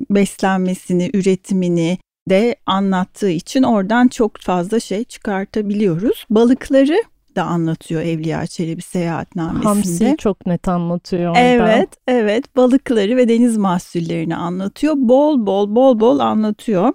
beslenmesini, 0.10 1.12
üretimini 1.14 1.98
de 2.30 2.56
anlattığı 2.66 3.30
için 3.30 3.64
oradan 3.64 4.08
çok 4.08 4.38
fazla 4.38 4.80
şey 4.80 5.04
çıkartabiliyoruz. 5.04 6.26
Balıkları 6.30 7.04
da 7.36 7.44
anlatıyor 7.44 8.02
Evliya 8.02 8.48
Çelebi 8.48 8.82
seyahatnamesinde. 8.82 9.68
Hamsi 9.68 10.16
çok 10.18 10.46
net 10.46 10.68
anlatıyor 10.68 11.30
orada. 11.30 11.40
Evet, 11.40 11.90
evet. 12.08 12.56
Balıkları 12.56 13.18
ve 13.18 13.30
deniz 13.30 13.58
mahsullerini 13.58 14.36
anlatıyor. 14.36 14.94
Bol 14.98 15.46
bol 15.46 15.76
bol 15.76 16.00
bol 16.00 16.20
anlatıyor. 16.20 16.94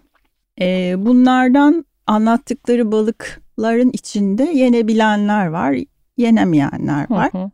Ee, 0.60 0.94
bunlardan 0.98 1.84
anlattıkları 2.06 2.92
balıkların 2.92 3.90
içinde 3.92 4.42
yenebilenler 4.42 5.46
var, 5.46 5.76
yenemeyenler 6.16 7.10
var. 7.10 7.32
Hı 7.32 7.38
hı. 7.38 7.50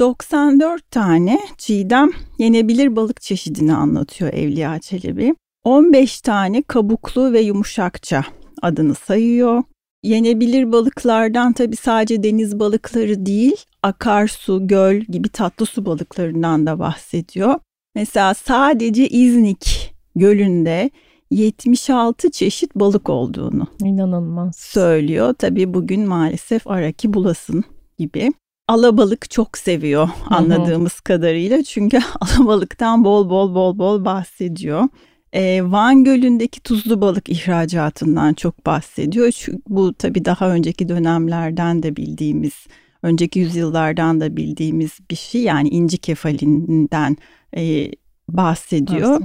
94 0.00 0.90
tane 0.90 1.40
çiğdem 1.58 2.10
yenebilir 2.38 2.96
balık 2.96 3.20
çeşidini 3.20 3.74
anlatıyor 3.74 4.32
Evliya 4.32 4.78
Çelebi. 4.78 5.34
15 5.64 6.20
tane 6.20 6.62
kabuklu 6.62 7.32
ve 7.32 7.40
yumuşakça 7.40 8.24
adını 8.62 8.94
sayıyor. 8.94 9.62
Yenebilir 10.02 10.72
balıklardan 10.72 11.52
tabi 11.52 11.76
sadece 11.76 12.22
deniz 12.22 12.58
balıkları 12.60 13.26
değil, 13.26 13.56
akarsu, 13.82 14.66
göl 14.66 15.00
gibi 15.00 15.28
tatlı 15.28 15.66
su 15.66 15.86
balıklarından 15.86 16.66
da 16.66 16.78
bahsediyor. 16.78 17.54
Mesela 17.94 18.34
sadece 18.34 19.08
İznik 19.08 19.94
Gölü'nde 20.16 20.90
76 21.30 22.30
çeşit 22.30 22.74
balık 22.74 23.10
olduğunu 23.10 23.66
inanılmaz 23.84 24.56
söylüyor. 24.56 25.34
Tabi 25.34 25.74
bugün 25.74 26.08
maalesef 26.08 26.66
araki 26.66 27.12
bulasın 27.12 27.64
gibi. 27.98 28.32
Alabalık 28.68 29.30
çok 29.30 29.58
seviyor 29.58 30.08
anladığımız 30.26 30.92
hı 30.92 30.98
hı. 30.98 31.04
kadarıyla 31.04 31.62
çünkü 31.62 31.98
alabalıktan 32.20 33.04
bol 33.04 33.30
bol 33.30 33.54
bol 33.54 33.78
bol 33.78 34.04
bahsediyor. 34.04 34.84
E, 35.32 35.60
Van 35.62 36.04
Gölü'ndeki 36.04 36.60
tuzlu 36.60 37.00
balık 37.00 37.28
ihracatından 37.28 38.34
çok 38.34 38.66
bahsediyor. 38.66 39.30
Çünkü 39.30 39.62
bu 39.68 39.94
tabii 39.94 40.24
daha 40.24 40.50
önceki 40.50 40.88
dönemlerden 40.88 41.82
de 41.82 41.96
bildiğimiz, 41.96 42.66
önceki 43.02 43.38
yüzyıllardan 43.38 44.20
da 44.20 44.36
bildiğimiz 44.36 44.98
bir 45.10 45.16
şey. 45.16 45.42
Yani 45.42 45.68
inci 45.68 45.98
kefalinden 45.98 47.16
e, 47.56 47.90
bahsediyor. 48.28 49.20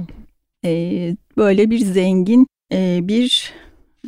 E, 0.64 1.16
böyle 1.36 1.70
bir 1.70 1.78
zengin 1.78 2.46
e, 2.72 2.98
bir 3.02 3.52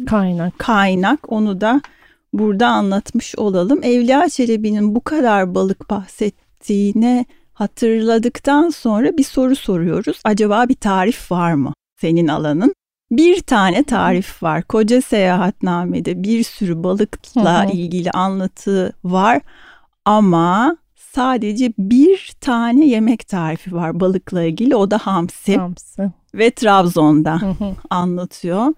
kaynak. 0.06 0.58
Kaynak. 0.58 1.32
Onu 1.32 1.60
da 1.60 1.80
burada 2.32 2.66
anlatmış 2.68 3.36
olalım. 3.36 3.80
Evliya 3.82 4.28
Çelebi'nin 4.28 4.94
bu 4.94 5.00
kadar 5.00 5.54
balık 5.54 5.90
bahsettiğine 5.90 7.24
hatırladıktan 7.52 8.70
sonra 8.70 9.18
bir 9.18 9.24
soru 9.24 9.56
soruyoruz. 9.56 10.20
Acaba 10.24 10.68
bir 10.68 10.74
tarif 10.74 11.32
var 11.32 11.52
mı? 11.52 11.72
Senin 12.00 12.28
alanın. 12.28 12.74
Bir 13.10 13.40
tane 13.40 13.82
tarif 13.82 14.42
var. 14.42 14.62
Koca 14.62 15.00
seyahatnamede 15.02 16.22
bir 16.22 16.42
sürü 16.42 16.82
balıkla 16.82 17.64
hı 17.64 17.68
hı. 17.68 17.72
ilgili 17.72 18.10
anlatı 18.10 18.92
var 19.04 19.40
ama 20.04 20.76
sadece 20.96 21.72
bir 21.78 22.32
tane 22.40 22.86
yemek 22.86 23.28
tarifi 23.28 23.74
var 23.74 24.00
balıkla 24.00 24.42
ilgili. 24.42 24.76
O 24.76 24.90
da 24.90 24.98
hamsi. 24.98 25.56
Hamsi. 25.56 26.10
Ve 26.34 26.50
Trabzon'da 26.50 27.42
hı 27.42 27.46
hı. 27.46 27.74
anlatıyor. 27.90 28.74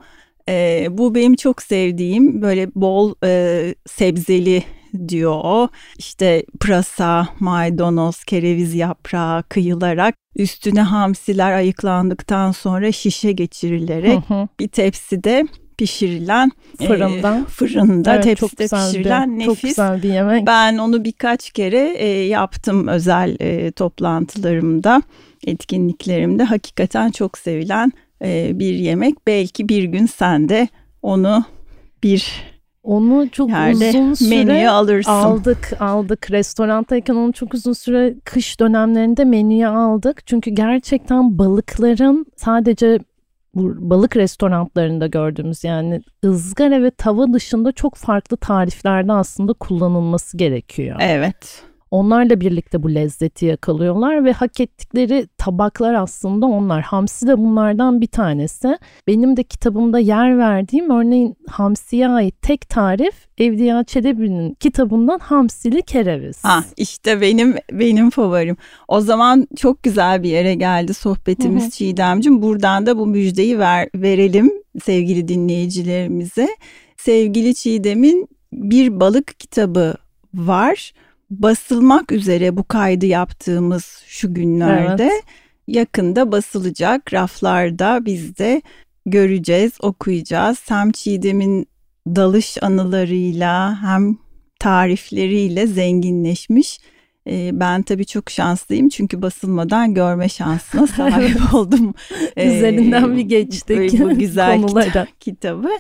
Ee, 0.49 0.87
bu 0.91 1.15
benim 1.15 1.37
çok 1.37 1.63
sevdiğim 1.63 2.43
böyle 2.43 2.75
bol 2.75 3.15
e, 3.25 3.75
sebzeli 3.87 4.63
diyor 5.09 5.41
o. 5.45 5.69
İşte 5.99 6.45
pırasa, 6.61 7.29
maydanoz, 7.41 8.25
kereviz 8.25 8.75
yaprağı 8.75 9.43
kıyılarak 9.43 10.15
üstüne 10.37 10.83
hamsiler 10.83 11.53
ayıklandıktan 11.53 12.53
sonra 12.53 12.93
şişe 12.93 13.33
geçirilerek 13.33 14.19
hı 14.29 14.35
hı. 14.35 14.49
bir 14.61 14.69
tepside 14.69 15.47
pişirilen 15.81 16.53
fırında 16.79 17.39
e, 17.39 17.45
fırında 17.45 18.15
evet, 18.15 18.25
tepside 18.25 18.63
pişirilen 18.63 19.39
bir, 19.39 19.39
nefis. 19.39 19.61
Çok 19.61 19.63
güzel 19.63 20.03
bir 20.03 20.13
yemek. 20.13 20.47
Ben 20.47 20.79
onu 20.79 21.05
birkaç 21.05 21.51
kere 21.51 21.95
e, 21.97 22.09
yaptım 22.09 22.89
özel 22.89 23.37
e, 23.41 23.73
toplantılarımda, 23.73 25.03
etkinliklerimde. 25.47 26.45
Hakikaten 26.45 27.11
çok 27.11 27.39
sevilen 27.39 27.93
e, 28.25 28.59
bir 28.59 28.75
yemek. 28.75 29.27
Belki 29.27 29.69
bir 29.69 29.85
gün 29.85 30.07
sen 30.07 30.49
de 30.49 30.69
onu 31.03 31.45
bir 32.03 32.33
onu 32.83 33.29
çok 33.31 33.51
uzun 33.51 34.15
süre 34.15 34.69
alırsın. 34.71 35.11
aldık 35.11 35.73
aldık 35.81 36.31
restorandayken 36.31 37.15
onu 37.15 37.33
çok 37.33 37.55
uzun 37.55 37.73
süre 37.73 38.15
kış 38.25 38.61
dönemlerinde 38.61 39.25
menüye 39.25 39.69
aldık. 39.69 40.27
Çünkü 40.27 40.51
gerçekten 40.51 41.39
balıkların 41.39 42.27
sadece 42.37 42.99
bu 43.55 43.91
balık 43.91 44.17
restoranlarında 44.17 45.07
gördüğümüz 45.07 45.65
yani 45.65 46.03
ızgara 46.25 46.83
ve 46.83 46.91
tava 46.91 47.33
dışında 47.33 47.73
çok 47.73 47.95
farklı 47.95 48.37
tariflerde 48.37 49.13
aslında 49.13 49.53
kullanılması 49.53 50.37
gerekiyor. 50.37 50.97
Evet. 51.01 51.63
Onlarla 51.91 52.41
birlikte 52.41 52.83
bu 52.83 52.95
lezzeti 52.95 53.47
yakalıyorlar 53.47 54.25
ve 54.25 54.33
hak 54.33 54.61
ettikleri 54.61 55.29
tabaklar 55.39 55.95
aslında 55.95 56.47
onlar. 56.47 56.83
Hamsi 56.83 57.27
de 57.27 57.39
bunlardan 57.39 58.01
bir 58.01 58.07
tanesi. 58.07 58.79
Benim 59.07 59.37
de 59.37 59.43
kitabımda 59.43 59.99
yer 59.99 60.39
verdiğim 60.39 60.91
örneğin 60.91 61.37
hamsiye 61.49 62.09
ait 62.09 62.43
tek 62.43 62.69
tarif 62.69 63.15
Evliya 63.39 63.85
Çelebi'nin 63.85 64.55
kitabından 64.55 65.19
hamsili 65.19 65.83
kereviz. 65.83 66.45
Ha 66.45 66.65
işte 66.77 67.21
benim 67.21 67.57
benim 67.73 68.11
favorim. 68.11 68.57
O 68.89 69.01
zaman 69.01 69.49
çok 69.57 69.83
güzel 69.83 70.23
bir 70.23 70.29
yere 70.29 70.55
geldi 70.55 70.95
sohbetimiz 70.95 71.63
Hı-hı. 71.63 71.71
Çiğdemcim. 71.71 72.43
Buradan 72.43 72.87
da 72.87 72.99
bu 72.99 73.07
müjdeyi 73.07 73.59
ver, 73.59 73.89
verelim 73.95 74.53
sevgili 74.83 75.29
dinleyicilerimize. 75.29 76.49
Sevgili 76.97 77.55
Çiğdem'in 77.55 78.29
bir 78.53 79.01
balık 79.01 79.41
kitabı 79.41 79.95
var 80.35 80.93
basılmak 81.31 82.13
üzere 82.13 82.57
bu 82.57 82.65
kaydı 82.65 83.07
yaptığımız 83.07 84.03
şu 84.07 84.35
günlerde. 84.35 85.05
Evet. 85.05 85.25
yakında 85.69 86.33
basılacak 86.33 87.15
raflarda 87.15 88.05
biz 88.05 88.39
de 88.39 88.63
göreceğiz, 89.07 89.73
okuyacağız. 89.83 90.59
Hem 90.69 90.93
Çiğdem'in 90.93 91.67
dalış 92.07 92.63
anılarıyla 92.63 93.83
hem 93.83 94.19
tarifleriyle 94.59 95.67
zenginleşmiş. 95.67 96.79
Ee, 97.27 97.51
ben 97.53 97.83
tabii 97.83 98.07
çok 98.07 98.31
şanslıyım 98.31 98.89
çünkü 98.89 99.23
basılmadan 99.23 99.95
görme 99.95 100.29
şansına 100.29 100.87
sahip 100.97 101.55
oldum. 101.55 101.95
Üzerinden 102.37 103.17
bir 103.17 103.23
geçtik 103.23 104.01
bu 104.01 104.15
güzel 104.19 104.67
kitap, 104.67 105.21
kitabı. 105.21 105.71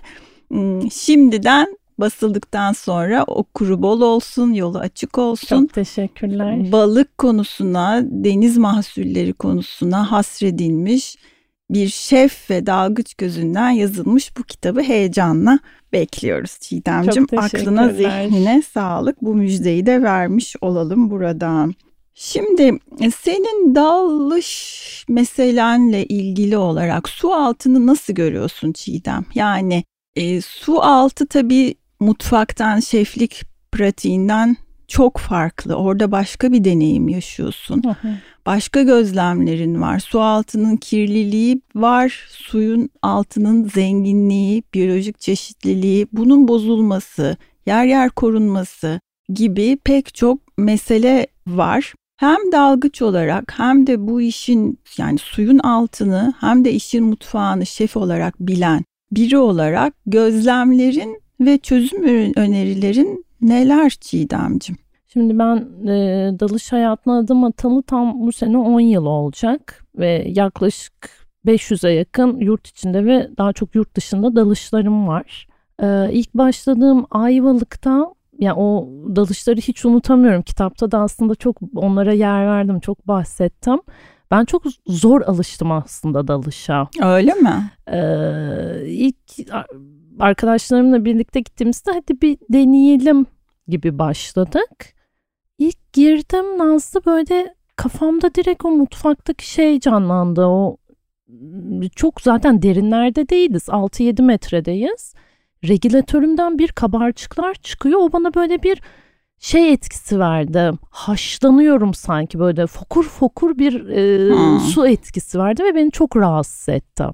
Hmm, 0.49 0.91
şimdiden 0.91 1.79
basıldıktan 2.01 2.73
sonra 2.73 3.25
okuru 3.25 3.83
bol 3.83 4.01
olsun, 4.01 4.53
yolu 4.53 4.79
açık 4.79 5.19
olsun. 5.19 5.47
Çok 5.67 5.73
teşekkürler. 5.73 6.73
Balık 6.73 7.19
konusuna, 7.19 8.03
deniz 8.05 8.59
mahsulleri 8.59 9.33
konusuna 9.33 10.13
hasredilmiş 10.13 11.17
bir 11.71 11.89
şef 11.89 12.51
ve 12.51 12.67
dalgıç 12.67 13.15
gözünden 13.15 13.71
yazılmış 13.71 14.37
bu 14.39 14.43
kitabı 14.43 14.83
heyecanla 14.83 15.59
bekliyoruz 15.93 16.59
Çiğdem'cim. 16.61 17.27
Aklına 17.37 17.89
zihnine 17.89 18.63
sağlık 18.63 19.23
bu 19.23 19.35
müjdeyi 19.35 19.87
de 19.87 20.03
vermiş 20.03 20.57
olalım 20.61 21.11
buradan. 21.11 21.75
Şimdi 22.15 22.63
e, 23.01 23.11
senin 23.11 23.75
dalış 23.75 25.05
meselenle 25.09 26.05
ilgili 26.05 26.57
olarak 26.57 27.09
su 27.09 27.33
altını 27.33 27.87
nasıl 27.87 28.13
görüyorsun 28.13 28.73
Çiğdem? 28.73 29.25
Yani 29.35 29.85
e, 30.17 30.41
su 30.41 30.83
altı 30.83 31.27
tabii 31.27 31.75
mutfaktan, 32.01 32.81
şeflik 32.81 33.43
pratiğinden 33.73 34.57
çok 34.89 35.19
farklı. 35.19 35.75
Orada 35.75 36.13
başka 36.13 36.53
bir 36.53 36.65
deneyim 36.65 37.09
yaşıyorsun. 37.09 37.83
Başka 38.47 38.83
gözlemlerin 38.83 39.81
var. 39.81 39.99
Su 40.01 40.21
altının 40.21 40.77
kirliliği 40.77 41.63
var. 41.75 42.27
Suyun 42.29 42.91
altının 43.03 43.69
zenginliği, 43.75 44.63
biyolojik 44.75 45.21
çeşitliliği, 45.21 46.07
bunun 46.13 46.49
bozulması, 46.49 47.37
yer 47.67 47.85
yer 47.85 48.11
korunması 48.11 49.01
gibi 49.35 49.79
pek 49.85 50.15
çok 50.15 50.59
mesele 50.59 51.27
var. 51.47 51.95
Hem 52.17 52.53
dalgıç 52.53 53.03
olarak 53.03 53.55
hem 53.57 53.87
de 53.87 54.07
bu 54.07 54.21
işin 54.21 54.79
yani 54.99 55.19
suyun 55.19 55.59
altını 55.59 56.35
hem 56.41 56.65
de 56.65 56.73
işin 56.73 57.05
mutfağını 57.05 57.67
şef 57.67 57.97
olarak 57.97 58.41
bilen 58.41 58.85
biri 59.13 59.39
olarak 59.39 59.95
gözlemlerin 60.07 61.20
ve 61.41 61.59
çözüm 61.59 62.05
önerilerin 62.37 63.25
neler 63.41 63.91
Çiğdem'cim? 63.91 64.77
Şimdi 65.13 65.39
ben 65.39 65.57
e, 65.89 65.95
dalış 66.41 66.73
hayatına 66.73 67.19
adım 67.19 67.45
atalı 67.45 67.83
tam 67.83 68.27
bu 68.27 68.33
sene 68.33 68.59
10 68.59 68.81
yıl 68.81 69.07
olacak 69.07 69.85
ve 69.99 70.25
yaklaşık 70.27 71.11
500'e 71.47 71.93
yakın 71.93 72.39
yurt 72.41 72.67
içinde 72.67 73.05
ve 73.05 73.31
daha 73.39 73.53
çok 73.53 73.75
yurt 73.75 73.95
dışında 73.95 74.37
dalışlarım 74.37 75.09
var. 75.09 75.49
E, 75.83 76.13
ilk 76.13 76.35
başladığım 76.35 77.07
Ayvalık'ta 77.11 78.15
yani 78.39 78.55
o 78.61 78.89
dalışları 79.17 79.61
hiç 79.61 79.85
unutamıyorum. 79.85 80.43
Kitapta 80.43 80.91
da 80.91 80.99
aslında 80.99 81.35
çok 81.35 81.57
onlara 81.75 82.13
yer 82.13 82.47
verdim, 82.47 82.81
çok 82.81 83.09
bahsettim. 83.09 83.81
Ben 84.31 84.45
çok 84.45 84.63
zor 84.87 85.21
alıştım 85.21 85.73
aslında 85.73 86.29
dalışa. 86.29 86.89
Öyle 87.03 87.35
mi? 87.35 87.71
Ee, 87.93 87.99
arkadaşlarımla 90.19 91.05
birlikte 91.05 91.41
gittiğimizde 91.41 91.93
hadi 91.93 92.21
bir 92.21 92.39
deneyelim 92.49 93.27
gibi 93.69 93.99
başladık. 93.99 94.95
İlk 95.59 95.93
girdim 95.93 96.59
Nazlı 96.59 97.05
böyle 97.07 97.55
kafamda 97.77 98.35
direkt 98.35 98.65
o 98.65 98.71
mutfaktaki 98.71 99.51
şey 99.51 99.81
canlandı. 99.81 100.47
O 100.47 100.77
çok 101.97 102.21
zaten 102.21 102.63
derinlerde 102.63 103.29
değiliz. 103.29 103.69
6-7 103.69 104.23
metredeyiz. 104.23 105.15
Regülatörümden 105.69 106.59
bir 106.59 106.69
kabarcıklar 106.69 107.55
çıkıyor. 107.55 108.01
O 108.01 108.13
bana 108.13 108.35
böyle 108.35 108.63
bir 108.63 108.83
şey 109.39 109.73
etkisi 109.73 110.19
verdi. 110.19 110.71
Haşlanıyorum 110.91 111.95
sanki 111.95 112.39
böyle 112.39 112.67
fokur 112.67 113.05
fokur 113.05 113.59
bir 113.59 113.89
e, 113.89 114.35
hmm. 114.35 114.61
su 114.61 114.87
etkisi 114.87 115.39
verdi 115.39 115.65
ve 115.65 115.75
beni 115.75 115.91
çok 115.91 116.17
rahatsız 116.17 116.69
etti. 116.69 117.05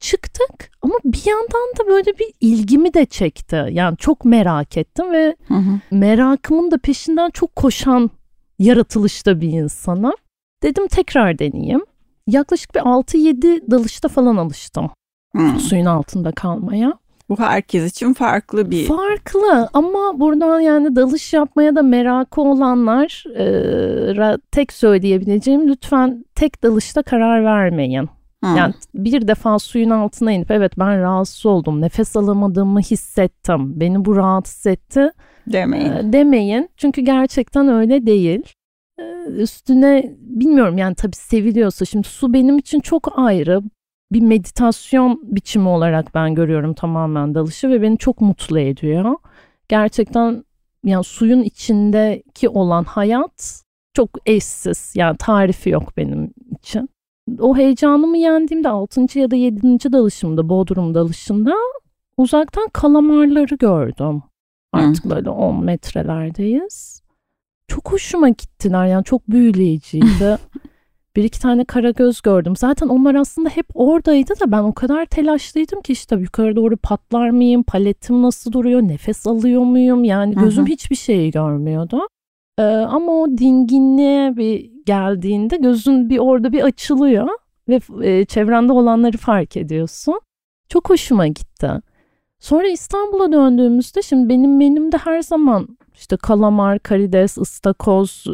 Çıktık 0.00 0.70
ama 0.82 0.94
bir 1.04 1.22
yandan 1.26 1.72
da 1.78 1.86
böyle 1.88 2.18
bir 2.18 2.32
ilgimi 2.40 2.94
de 2.94 3.04
çekti. 3.04 3.66
Yani 3.70 3.96
çok 3.96 4.24
merak 4.24 4.76
ettim 4.76 5.12
ve 5.12 5.36
hı 5.48 5.54
hı. 5.54 5.80
merakımın 5.90 6.70
da 6.70 6.78
peşinden 6.78 7.30
çok 7.30 7.56
koşan 7.56 8.10
yaratılışta 8.58 9.40
bir 9.40 9.48
insana. 9.48 10.12
Dedim 10.62 10.86
tekrar 10.88 11.38
deneyeyim. 11.38 11.84
Yaklaşık 12.26 12.74
bir 12.74 12.80
6-7 12.80 13.70
dalışta 13.70 14.08
falan 14.08 14.36
alıştım. 14.36 14.90
Hmm. 15.32 15.58
Suyun 15.58 15.86
altında 15.86 16.32
kalmaya. 16.32 16.92
Bu 17.28 17.38
herkes 17.38 17.90
için 17.90 18.14
farklı 18.14 18.70
bir... 18.70 18.86
Farklı 18.86 19.68
ama 19.72 20.20
buradan 20.20 20.60
yani 20.60 20.96
dalış 20.96 21.32
yapmaya 21.32 21.74
da 21.74 21.82
merakı 21.82 22.40
olanlar 22.40 23.24
e, 23.38 24.36
tek 24.50 24.72
söyleyebileceğim 24.72 25.68
lütfen 25.68 26.24
tek 26.34 26.62
dalışta 26.62 27.02
karar 27.02 27.44
vermeyin. 27.44 28.08
Hmm. 28.42 28.56
Yani 28.56 28.74
bir 28.94 29.28
defa 29.28 29.58
suyun 29.58 29.90
altına 29.90 30.32
inip 30.32 30.50
evet 30.50 30.78
ben 30.78 31.00
rahatsız 31.00 31.46
oldum, 31.46 31.80
nefes 31.80 32.16
alamadığımı 32.16 32.80
hissettim, 32.80 33.80
beni 33.80 34.04
bu 34.04 34.16
rahatsız 34.16 34.66
etti 34.66 35.10
demeyin. 35.46 35.92
E, 35.92 36.12
demeyin 36.12 36.70
çünkü 36.76 37.00
gerçekten 37.00 37.68
öyle 37.68 38.06
değil. 38.06 38.42
E, 38.98 39.24
üstüne 39.24 40.14
bilmiyorum 40.18 40.78
yani 40.78 40.94
tabii 40.94 41.16
seviliyorsa 41.16 41.84
şimdi 41.84 42.08
su 42.08 42.32
benim 42.32 42.58
için 42.58 42.80
çok 42.80 43.18
ayrı 43.18 43.62
bir 44.12 44.20
meditasyon 44.20 45.20
biçimi 45.22 45.68
olarak 45.68 46.14
ben 46.14 46.34
görüyorum 46.34 46.74
tamamen 46.74 47.34
dalışı 47.34 47.68
ve 47.68 47.82
beni 47.82 47.98
çok 47.98 48.20
mutlu 48.20 48.58
ediyor. 48.58 49.14
Gerçekten 49.68 50.44
yani 50.84 51.04
suyun 51.04 51.42
içindeki 51.42 52.48
olan 52.48 52.84
hayat 52.84 53.62
çok 53.94 54.10
eşsiz. 54.26 54.92
Yani 54.96 55.16
tarifi 55.16 55.70
yok 55.70 55.96
benim 55.96 56.32
için. 56.58 56.88
O 57.38 57.56
heyecanımı 57.56 58.18
yendiğimde 58.18 58.68
6. 58.68 59.18
ya 59.18 59.30
da 59.30 59.36
7. 59.36 59.92
dalışımda 59.92 60.48
Bodrum 60.48 60.94
dalışında 60.94 61.54
uzaktan 62.16 62.68
kalamarları 62.72 63.54
gördüm. 63.54 64.22
Artık 64.72 65.04
Hı. 65.04 65.10
böyle 65.10 65.30
10 65.30 65.64
metrelerdeyiz. 65.64 67.02
Çok 67.68 67.92
hoşuma 67.92 68.28
gittiler 68.28 68.86
yani 68.86 69.04
çok 69.04 69.28
büyüleyiciydi. 69.28 70.38
bir 71.16 71.24
iki 71.24 71.40
tane 71.40 71.64
kara 71.64 71.90
göz 71.90 72.20
gördüm. 72.20 72.56
Zaten 72.56 72.88
onlar 72.88 73.14
aslında 73.14 73.48
hep 73.48 73.66
oradaydı 73.74 74.34
da 74.40 74.52
ben 74.52 74.62
o 74.62 74.72
kadar 74.72 75.06
telaşlıydım 75.06 75.80
ki 75.80 75.92
işte 75.92 76.16
yukarı 76.16 76.56
doğru 76.56 76.76
patlar 76.76 77.30
mıyım, 77.30 77.62
paletim 77.62 78.22
nasıl 78.22 78.52
duruyor, 78.52 78.82
nefes 78.82 79.26
alıyor 79.26 79.62
muyum? 79.62 80.04
Yani 80.04 80.34
gözüm 80.34 80.64
Hı-hı. 80.64 80.72
hiçbir 80.72 80.96
şeyi 80.96 81.30
görmüyordu. 81.30 82.00
Ee, 82.60 82.62
ama 82.62 83.12
o 83.12 83.28
dinginliğe 83.28 84.36
bir 84.36 84.70
geldiğinde 84.86 85.56
gözün 85.56 86.10
bir 86.10 86.18
orada 86.18 86.52
bir 86.52 86.62
açılıyor 86.62 87.28
ve 87.68 87.80
e, 88.02 88.24
çevrende 88.24 88.72
olanları 88.72 89.16
fark 89.16 89.56
ediyorsun. 89.56 90.20
Çok 90.68 90.90
hoşuma 90.90 91.26
gitti. 91.26 91.70
Sonra 92.38 92.68
İstanbul'a 92.68 93.32
döndüğümüzde 93.32 94.02
şimdi 94.02 94.28
benim 94.28 94.56
menümde 94.56 94.96
her 94.96 95.22
zaman 95.22 95.68
işte 95.94 96.16
kalamar, 96.16 96.78
karides, 96.78 97.38
ıstakoz, 97.38 98.24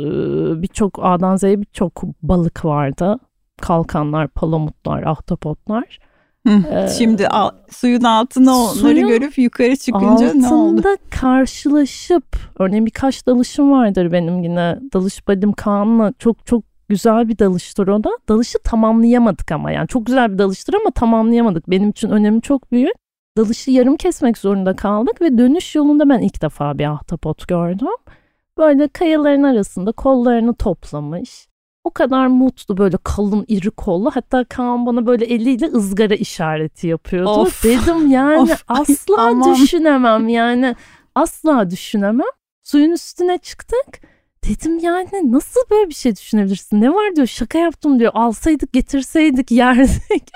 birçok 0.63 0.99
A'dan 1.03 1.37
Z'ye 1.37 1.61
birçok 1.61 2.03
balık 2.23 2.65
vardı. 2.65 3.19
Kalkanlar, 3.61 4.29
palamutlar, 4.29 5.03
ahtapotlar. 5.03 5.99
Ee, 6.47 6.89
Şimdi 6.99 7.29
al, 7.29 7.51
suyun 7.71 8.03
altına 8.05 8.57
onları 8.57 9.01
görüp 9.01 9.39
yukarı 9.39 9.77
çıkınca 9.77 10.35
ne 10.35 10.49
oldu? 10.49 10.79
Altında 10.79 10.97
karşılaşıp 11.11 12.25
örneğin 12.59 12.87
birkaç 12.87 13.27
dalışım 13.27 13.73
vardır 13.73 14.13
benim 14.13 14.43
yine 14.43 14.79
dalış 14.93 15.29
badim 15.29 15.53
Kaan'la 15.53 16.13
çok 16.19 16.47
çok 16.47 16.65
güzel 16.89 17.29
bir 17.29 17.39
dalıştır 17.39 17.89
o 17.89 18.05
da. 18.05 18.11
Dalışı 18.29 18.59
tamamlayamadık 18.65 19.53
ama 19.53 19.71
yani 19.71 19.89
çok 19.89 20.07
güzel 20.07 20.33
bir 20.33 20.39
dalıştır 20.39 20.75
ama 20.75 20.91
tamamlayamadık. 20.91 21.71
Benim 21.71 21.91
için 21.91 22.11
önemi 22.11 22.43
çok 22.43 22.73
büyük 22.73 22.95
dalışı 23.37 23.71
yarım 23.71 23.97
kesmek 23.97 24.39
zorunda 24.39 24.77
kaldık 24.77 25.21
ve 25.21 25.39
dönüş 25.39 25.75
yolunda 25.75 26.09
ben 26.09 26.19
ilk 26.19 26.43
defa 26.43 26.79
bir 26.79 26.85
ahtapot 26.85 27.49
gördüm. 27.49 27.89
Böyle 28.59 28.89
kayaların 28.89 29.43
arasında 29.43 29.93
kollarını 29.93 30.55
toplamış. 30.55 31.47
O 31.87 31.91
kadar 31.91 32.27
mutlu 32.27 32.77
böyle 32.77 32.97
kalın 33.05 33.45
iri 33.49 33.71
kollu. 33.71 34.11
Hatta 34.11 34.45
Kaan 34.45 34.87
bana 34.87 35.07
böyle 35.07 35.25
eliyle 35.25 35.67
ızgara 35.67 36.15
işareti 36.15 36.87
yapıyordu. 36.87 37.31
Of. 37.31 37.65
Dedim 37.65 38.11
yani 38.11 38.53
of. 38.53 38.65
asla 38.69 39.23
Ay, 39.23 39.35
düşünemem 39.55 40.29
yani 40.29 40.77
asla 41.15 41.71
düşünemem. 41.71 42.27
Suyun 42.63 42.91
üstüne 42.91 43.39
çıktık. 43.39 44.01
Dedim 44.49 44.79
yani 44.79 45.33
nasıl 45.33 45.61
böyle 45.71 45.89
bir 45.89 45.95
şey 45.95 46.17
düşünebilirsin? 46.17 46.81
Ne 46.81 46.95
var 46.95 47.17
diyor 47.17 47.27
şaka 47.27 47.59
yaptım 47.59 47.99
diyor. 48.01 48.13
Alsaydık 48.15 48.73
getirseydik 48.73 49.51
yerdik. 49.63 50.31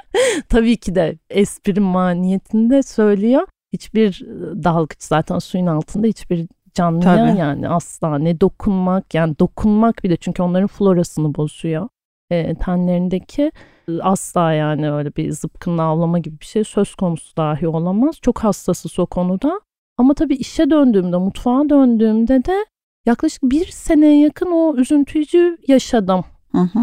Tabii 0.48 0.76
ki 0.76 0.94
de 0.94 1.18
espri 1.30 1.80
maniyetinde 1.80 2.82
söylüyor. 2.82 3.46
Hiçbir 3.72 4.22
ıı, 4.26 4.64
dalgıç 4.64 5.02
zaten 5.02 5.38
suyun 5.38 5.66
altında 5.66 6.06
hiçbir 6.06 6.46
canlıya 6.74 7.26
Tabii. 7.26 7.38
yani 7.38 7.68
asla 7.68 8.18
ne 8.18 8.40
dokunmak 8.40 9.14
yani 9.14 9.38
dokunmak 9.38 10.04
bile 10.04 10.16
çünkü 10.16 10.42
onların 10.42 10.66
florasını 10.66 11.34
bozuyor. 11.34 11.88
e, 12.30 12.54
tenlerindeki 12.54 13.52
asla 14.00 14.52
yani 14.52 14.92
öyle 14.92 15.16
bir 15.16 15.30
zıpkınla 15.32 15.82
avlama 15.82 16.18
gibi 16.18 16.40
bir 16.40 16.44
şey 16.44 16.64
söz 16.64 16.94
konusu 16.94 17.36
dahi 17.36 17.68
olamaz. 17.68 18.16
Çok 18.22 18.38
hassasız 18.44 18.98
o 18.98 19.06
konuda. 19.06 19.60
Ama 19.98 20.14
tabii 20.14 20.34
işe 20.34 20.70
döndüğümde, 20.70 21.16
mutfağa 21.16 21.68
döndüğümde 21.68 22.44
de 22.44 22.66
yaklaşık 23.06 23.42
bir 23.42 23.66
seneye 23.66 24.20
yakın 24.20 24.52
o 24.52 24.76
üzüntüyü 24.76 25.58
yaşadım. 25.68 26.24
Hı 26.52 26.58
hı, 26.58 26.78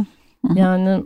hı. 0.46 0.60
Yani 0.60 1.04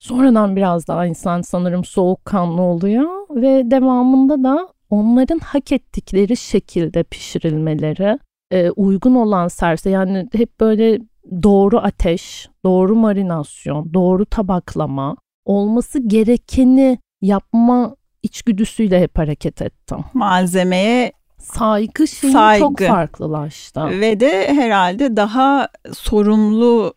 sonradan 0.00 0.56
biraz 0.56 0.88
daha 0.88 1.06
insan 1.06 1.40
sanırım 1.42 1.84
soğukkanlı 1.84 2.62
oluyor 2.62 3.10
ve 3.30 3.70
devamında 3.70 4.44
da 4.44 4.68
onların 4.94 5.38
hak 5.38 5.72
ettikleri 5.72 6.36
şekilde 6.36 7.02
pişirilmeleri, 7.02 8.18
e, 8.50 8.70
uygun 8.70 9.14
olan 9.14 9.48
serse 9.48 9.90
yani 9.90 10.28
hep 10.32 10.60
böyle 10.60 10.98
doğru 11.42 11.78
ateş, 11.78 12.48
doğru 12.64 12.96
marinasyon, 12.96 13.94
doğru 13.94 14.26
tabaklama, 14.26 15.16
olması 15.44 16.08
gerekeni 16.08 16.98
yapma 17.22 17.96
içgüdüsüyle 18.22 19.00
hep 19.00 19.18
hareket 19.18 19.62
ettim. 19.62 19.98
Malzemeye 20.14 21.12
saygı 21.38 22.08
şeyi 22.08 22.32
saygı. 22.32 22.60
çok 22.60 22.78
farklılaştı. 22.78 24.00
Ve 24.00 24.20
de 24.20 24.54
herhalde 24.54 25.16
daha 25.16 25.68
sorumlu 25.92 26.94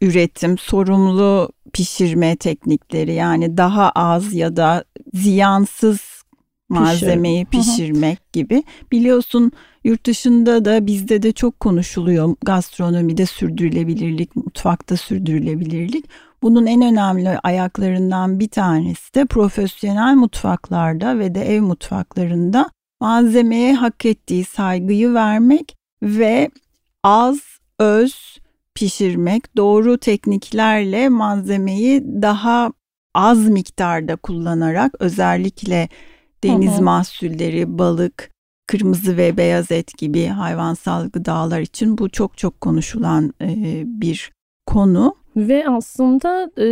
üretim, 0.00 0.58
sorumlu 0.58 1.48
pişirme 1.72 2.36
teknikleri 2.36 3.12
yani 3.14 3.56
daha 3.56 3.90
az 3.90 4.34
ya 4.34 4.56
da 4.56 4.84
ziyansız 5.14 6.11
malzemeyi 6.72 7.44
pişirmek 7.44 8.32
gibi. 8.32 8.62
Biliyorsun 8.92 9.52
yurt 9.84 10.06
dışında 10.06 10.64
da 10.64 10.86
bizde 10.86 11.22
de 11.22 11.32
çok 11.32 11.60
konuşuluyor 11.60 12.36
gastronomide 12.42 13.26
sürdürülebilirlik, 13.26 14.36
mutfakta 14.36 14.96
sürdürülebilirlik. 14.96 16.04
Bunun 16.42 16.66
en 16.66 16.82
önemli 16.82 17.38
ayaklarından 17.38 18.40
bir 18.40 18.48
tanesi 18.48 19.14
de 19.14 19.24
profesyonel 19.24 20.14
mutfaklarda 20.14 21.18
ve 21.18 21.34
de 21.34 21.54
ev 21.54 21.62
mutfaklarında 21.62 22.70
malzemeye 23.00 23.74
hak 23.74 24.06
ettiği 24.06 24.44
saygıyı 24.44 25.14
vermek 25.14 25.76
ve 26.02 26.50
az, 27.04 27.38
öz 27.78 28.38
pişirmek, 28.74 29.56
doğru 29.56 29.98
tekniklerle 29.98 31.08
malzemeyi 31.08 32.04
daha 32.22 32.72
az 33.14 33.48
miktarda 33.48 34.16
kullanarak 34.16 34.94
özellikle 35.00 35.88
deniz 36.44 36.78
hı 36.78 36.82
mahsulleri, 36.82 37.78
balık, 37.78 38.30
kırmızı 38.66 39.16
ve 39.16 39.36
beyaz 39.36 39.70
et 39.70 39.98
gibi 39.98 40.26
hayvansal 40.26 41.08
gıdalar 41.08 41.60
için 41.60 41.98
bu 41.98 42.08
çok 42.08 42.38
çok 42.38 42.60
konuşulan 42.60 43.34
e, 43.40 43.82
bir 43.86 44.32
konu. 44.66 45.16
Ve 45.36 45.68
aslında 45.68 46.50
e, 46.58 46.66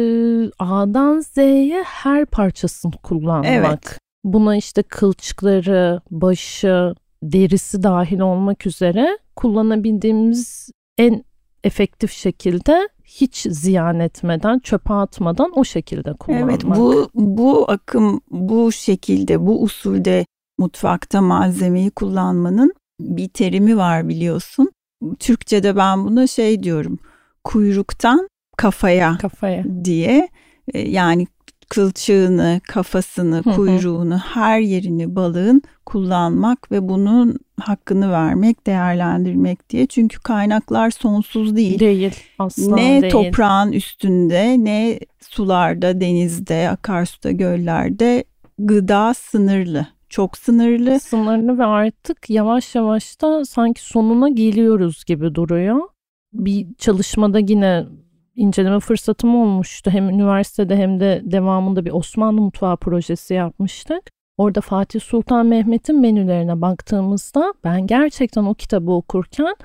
A'dan 0.59 1.21
Z'ye 1.21 1.83
her 1.83 2.27
parçasını 2.27 2.93
kullanmak. 2.93 3.47
Evet. 3.51 3.99
Buna 4.25 4.57
işte 4.57 4.83
kılçıkları, 4.83 6.01
başı, 6.11 6.95
derisi 7.23 7.83
dahil 7.83 8.21
olmak 8.21 8.67
üzere 8.67 9.19
kullanabildiğimiz 9.37 10.71
en 10.99 11.25
efektif 11.65 12.13
şekilde 12.13 12.89
hiç 13.11 13.47
ziyan 13.51 14.01
etmeden, 14.01 14.59
çöpe 14.59 14.95
atmadan 14.95 15.53
o 15.59 15.65
şekilde 15.65 16.13
kullanmak. 16.13 16.51
Evet 16.51 16.65
bu 16.65 17.11
bu 17.15 17.71
akım 17.71 18.21
bu 18.31 18.73
şekilde 18.73 19.47
bu 19.47 19.63
usulde 19.63 20.27
mutfakta 20.59 21.21
malzemeyi 21.21 21.91
kullanmanın 21.91 22.73
bir 23.01 23.29
terimi 23.29 23.77
var 23.77 24.09
biliyorsun. 24.09 24.71
Türkçe'de 25.19 25.77
ben 25.77 26.05
buna 26.05 26.27
şey 26.27 26.63
diyorum. 26.63 26.99
Kuyruktan 27.45 28.29
kafaya, 28.57 29.19
kafaya. 29.19 29.65
diye 29.85 30.29
e, 30.75 30.91
yani 30.91 31.27
kılçığını, 31.71 32.61
kafasını, 32.69 33.43
kuyruğunu, 33.43 34.19
her 34.19 34.61
yerini 34.61 35.17
balığın 35.17 35.63
kullanmak 35.87 36.73
ve 36.73 36.89
bunun 36.89 37.39
hakkını 37.61 38.13
vermek, 38.13 38.67
değerlendirmek 38.67 39.71
diye. 39.71 39.87
Çünkü 39.87 40.21
kaynaklar 40.21 40.91
sonsuz 40.91 41.57
değil. 41.57 41.79
Değil, 41.79 42.15
asla 42.39 42.77
ne 42.77 43.03
değil. 43.03 43.13
toprağın 43.13 43.73
üstünde, 43.73 44.65
ne 44.65 44.99
sularda, 45.21 46.01
denizde, 46.01 46.71
akarsuda, 46.71 47.31
göllerde 47.31 48.25
gıda 48.59 49.15
sınırlı. 49.15 49.87
Çok 50.09 50.39
sınırlı. 50.39 51.01
Sınırlı 51.01 51.59
ve 51.59 51.65
artık 51.65 52.31
yavaş 52.31 52.75
yavaş 52.75 53.21
da 53.23 53.45
sanki 53.45 53.83
sonuna 53.85 54.29
geliyoruz 54.29 55.05
gibi 55.05 55.35
duruyor. 55.35 55.81
Bir 56.33 56.67
çalışmada 56.79 57.39
yine 57.39 57.85
inceleme 58.41 58.81
fırsatım 58.81 59.43
olmuştu. 59.43 59.91
Hem 59.91 60.09
üniversitede 60.09 60.77
hem 60.77 61.01
de 61.01 61.23
devamında 61.25 61.85
bir 61.85 61.93
Osmanlı 61.93 62.41
mutfağı 62.41 62.77
projesi 62.77 63.35
yapmıştık. 63.35 64.11
Orada 64.39 64.61
Fatih 64.61 65.01
Sultan 65.01 65.47
Mehmet'in 65.47 66.01
menülerine 66.01 66.61
baktığımızda 66.61 67.55
ben 67.65 67.87
gerçekten 67.87 68.45
o 68.45 68.55
kitabı 68.55 68.91
okurken 68.91 69.57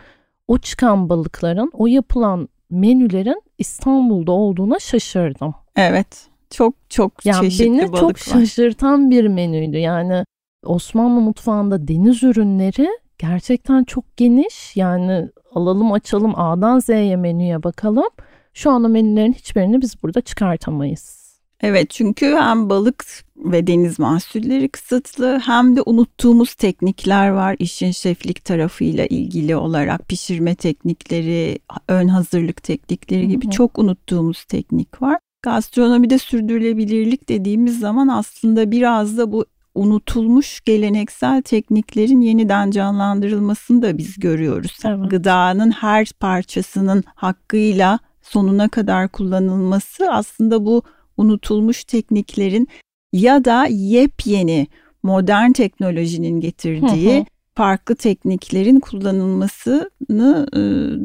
o 0.48 0.58
çıkan 0.58 1.10
balıkların, 1.10 1.72
o 1.74 1.88
yapılan 1.88 2.50
menülerin 2.70 3.42
İstanbul'da 3.58 4.32
olduğuna 4.32 4.80
şaşırdım. 4.80 5.56
Evet. 5.76 6.28
Çok 6.50 6.76
çok 6.90 7.26
yani 7.26 7.42
çeşitli 7.42 7.66
beni 7.66 7.92
balık 7.92 8.00
çok 8.00 8.10
var. 8.36 8.40
şaşırtan 8.40 9.12
bir 9.12 9.28
menüydü. 9.28 9.78
Yani 9.78 10.26
Osmanlı 10.66 11.22
mutfağında 11.22 11.88
deniz 11.88 12.24
ürünleri 12.24 12.90
gerçekten 13.18 13.84
çok 13.84 14.18
geniş. 14.18 14.76
Yani 14.76 15.30
alalım 15.54 15.92
açalım 15.92 16.40
A'dan 16.40 16.80
Z'ye 16.80 17.16
menüye 17.16 17.64
bakalım. 17.64 18.10
Şu 18.56 18.72
anda 18.72 18.88
menülerin 18.88 19.34
hiçbirini 19.34 19.82
biz 19.82 20.04
burada 20.04 20.22
çıkartamayız. 20.22 21.26
Evet 21.62 21.90
çünkü 21.90 22.36
hem 22.36 22.70
balık 22.70 23.06
ve 23.38 23.68
deniz 23.68 24.00
mahsulleri 24.00 24.70
kısıtlı 24.70 25.40
hem 25.46 25.76
de 25.76 25.82
unuttuğumuz 25.86 26.54
teknikler 26.54 27.30
var 27.30 27.56
işin 27.60 27.92
şeflik 27.92 28.46
tarafıyla 28.46 29.06
ilgili 29.06 29.56
olarak 29.56 30.08
pişirme 30.08 30.56
teknikleri, 30.56 31.60
ön 31.88 32.08
hazırlık 32.08 32.64
teknikleri 32.64 33.28
gibi 33.28 33.46
Hı-hı. 33.46 33.52
çok 33.52 33.80
unuttuğumuz 33.80 34.44
teknik 34.44 35.02
var. 35.02 35.20
Gastronomide 35.42 36.18
sürdürülebilirlik 36.18 37.30
dediğimiz 37.30 37.80
zaman 37.80 38.08
aslında 38.08 38.72
biraz 38.72 39.18
da 39.18 39.32
bu 39.32 39.46
unutulmuş 39.76 40.62
geleneksel 40.62 41.42
tekniklerin 41.42 42.22
yeniden 42.22 42.72
canlandırılmasını 42.72 43.82
da 43.82 43.98
biz 43.98 44.20
görüyoruz. 44.20 44.78
Evet. 44.86 45.12
Gıdanın 45.12 45.72
her 45.72 46.12
parçasının 46.20 47.04
hakkıyla 47.16 48.00
sonuna 48.26 48.70
kadar 48.70 49.10
kullanılması 49.10 50.12
aslında 50.12 50.66
bu 50.66 50.84
unutulmuş 51.18 51.84
tekniklerin 51.84 52.68
ya 53.14 53.46
da 53.46 53.66
yepyeni 53.70 54.68
modern 55.04 55.52
teknolojinin 55.52 56.40
getirdiği 56.40 57.26
farklı 57.56 57.96
tekniklerin 57.96 58.80
kullanılmasını 58.80 59.90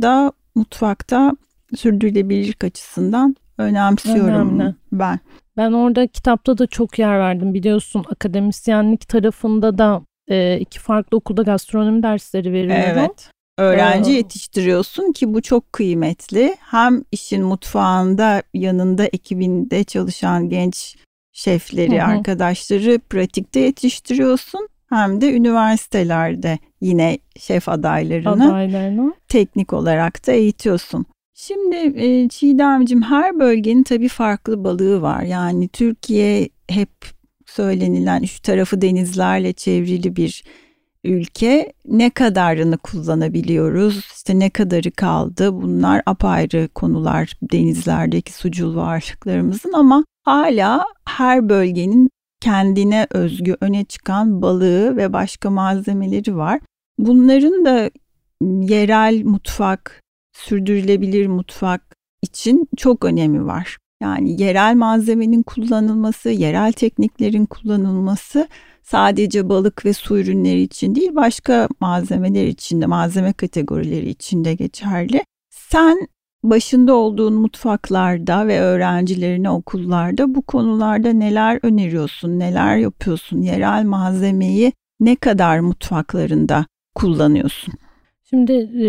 da 0.02 0.32
mutfakta 0.54 1.32
sürdürülebilirlik 1.76 2.64
açısından 2.64 3.36
önemsiyorum 3.58 4.60
Önemli. 4.60 4.74
ben. 4.92 5.18
Ben 5.56 5.72
orada 5.72 6.06
kitapta 6.06 6.58
da 6.58 6.66
çok 6.66 6.98
yer 6.98 7.18
verdim 7.18 7.54
biliyorsun 7.54 8.04
akademisyenlik 8.08 9.08
tarafında 9.08 9.78
da 9.78 10.02
iki 10.60 10.80
farklı 10.80 11.16
okulda 11.16 11.42
gastronomi 11.42 12.02
dersleri 12.02 12.52
veriyorum. 12.52 12.98
Evet 12.98 13.30
öğrenci 13.60 14.12
yetiştiriyorsun 14.12 15.12
ki 15.12 15.34
bu 15.34 15.42
çok 15.42 15.72
kıymetli. 15.72 16.56
Hem 16.60 17.04
işin 17.12 17.44
mutfağında 17.44 18.42
yanında 18.54 19.04
ekibinde 19.04 19.84
çalışan 19.84 20.48
genç 20.48 20.96
şefleri, 21.32 22.00
hı 22.00 22.02
hı. 22.02 22.06
arkadaşları 22.06 22.98
pratikte 22.98 23.60
yetiştiriyorsun. 23.60 24.68
Hem 24.88 25.20
de 25.20 25.32
üniversitelerde 25.32 26.58
yine 26.80 27.18
şef 27.38 27.68
adaylarını, 27.68 28.46
adaylarını. 28.46 29.14
teknik 29.28 29.72
olarak 29.72 30.26
da 30.26 30.32
eğitiyorsun. 30.32 31.06
Şimdi 31.34 31.76
e, 31.76 32.28
Çiğdemciğim 32.28 33.02
her 33.02 33.40
bölgenin 33.40 33.82
tabii 33.82 34.08
farklı 34.08 34.64
balığı 34.64 35.02
var. 35.02 35.22
Yani 35.22 35.68
Türkiye 35.68 36.48
hep 36.68 36.90
söylenilen 37.46 38.22
üç 38.22 38.40
tarafı 38.40 38.80
denizlerle 38.80 39.52
çevrili 39.52 40.16
bir 40.16 40.44
ülke 41.04 41.72
ne 41.86 42.10
kadarını 42.10 42.78
kullanabiliyoruz 42.78 44.06
işte 44.14 44.38
ne 44.38 44.50
kadarı 44.50 44.90
kaldı 44.90 45.62
bunlar 45.62 46.02
apayrı 46.06 46.68
konular 46.74 47.32
denizlerdeki 47.42 48.32
sucul 48.32 48.76
varlıklarımızın 48.76 49.72
ama 49.72 50.04
hala 50.24 50.84
her 51.08 51.48
bölgenin 51.48 52.10
kendine 52.40 53.06
özgü 53.10 53.56
öne 53.60 53.84
çıkan 53.84 54.42
balığı 54.42 54.96
ve 54.96 55.12
başka 55.12 55.50
malzemeleri 55.50 56.36
var. 56.36 56.60
Bunların 56.98 57.64
da 57.64 57.90
yerel 58.42 59.24
mutfak, 59.24 60.02
sürdürülebilir 60.36 61.26
mutfak 61.26 61.96
için 62.22 62.68
çok 62.76 63.04
önemi 63.04 63.46
var. 63.46 63.78
Yani 64.02 64.42
yerel 64.42 64.74
malzemenin 64.76 65.42
kullanılması, 65.42 66.30
yerel 66.30 66.72
tekniklerin 66.72 67.46
kullanılması 67.46 68.48
sadece 68.82 69.48
balık 69.48 69.84
ve 69.84 69.92
su 69.92 70.18
ürünleri 70.18 70.60
için 70.60 70.94
değil 70.94 71.14
başka 71.14 71.68
malzemeler 71.80 72.46
için 72.46 72.80
de 72.80 72.86
malzeme 72.86 73.32
kategorileri 73.32 74.08
için 74.08 74.44
de 74.44 74.54
geçerli. 74.54 75.24
Sen 75.50 76.08
başında 76.42 76.94
olduğun 76.94 77.32
mutfaklarda 77.32 78.46
ve 78.46 78.60
öğrencilerine 78.60 79.50
okullarda 79.50 80.34
bu 80.34 80.42
konularda 80.42 81.12
neler 81.12 81.60
öneriyorsun, 81.62 82.38
neler 82.38 82.76
yapıyorsun? 82.76 83.42
Yerel 83.42 83.84
malzemeyi 83.84 84.72
ne 85.00 85.16
kadar 85.16 85.60
mutfaklarında 85.60 86.66
kullanıyorsun? 86.94 87.74
Şimdi 88.30 88.52
e, 88.84 88.88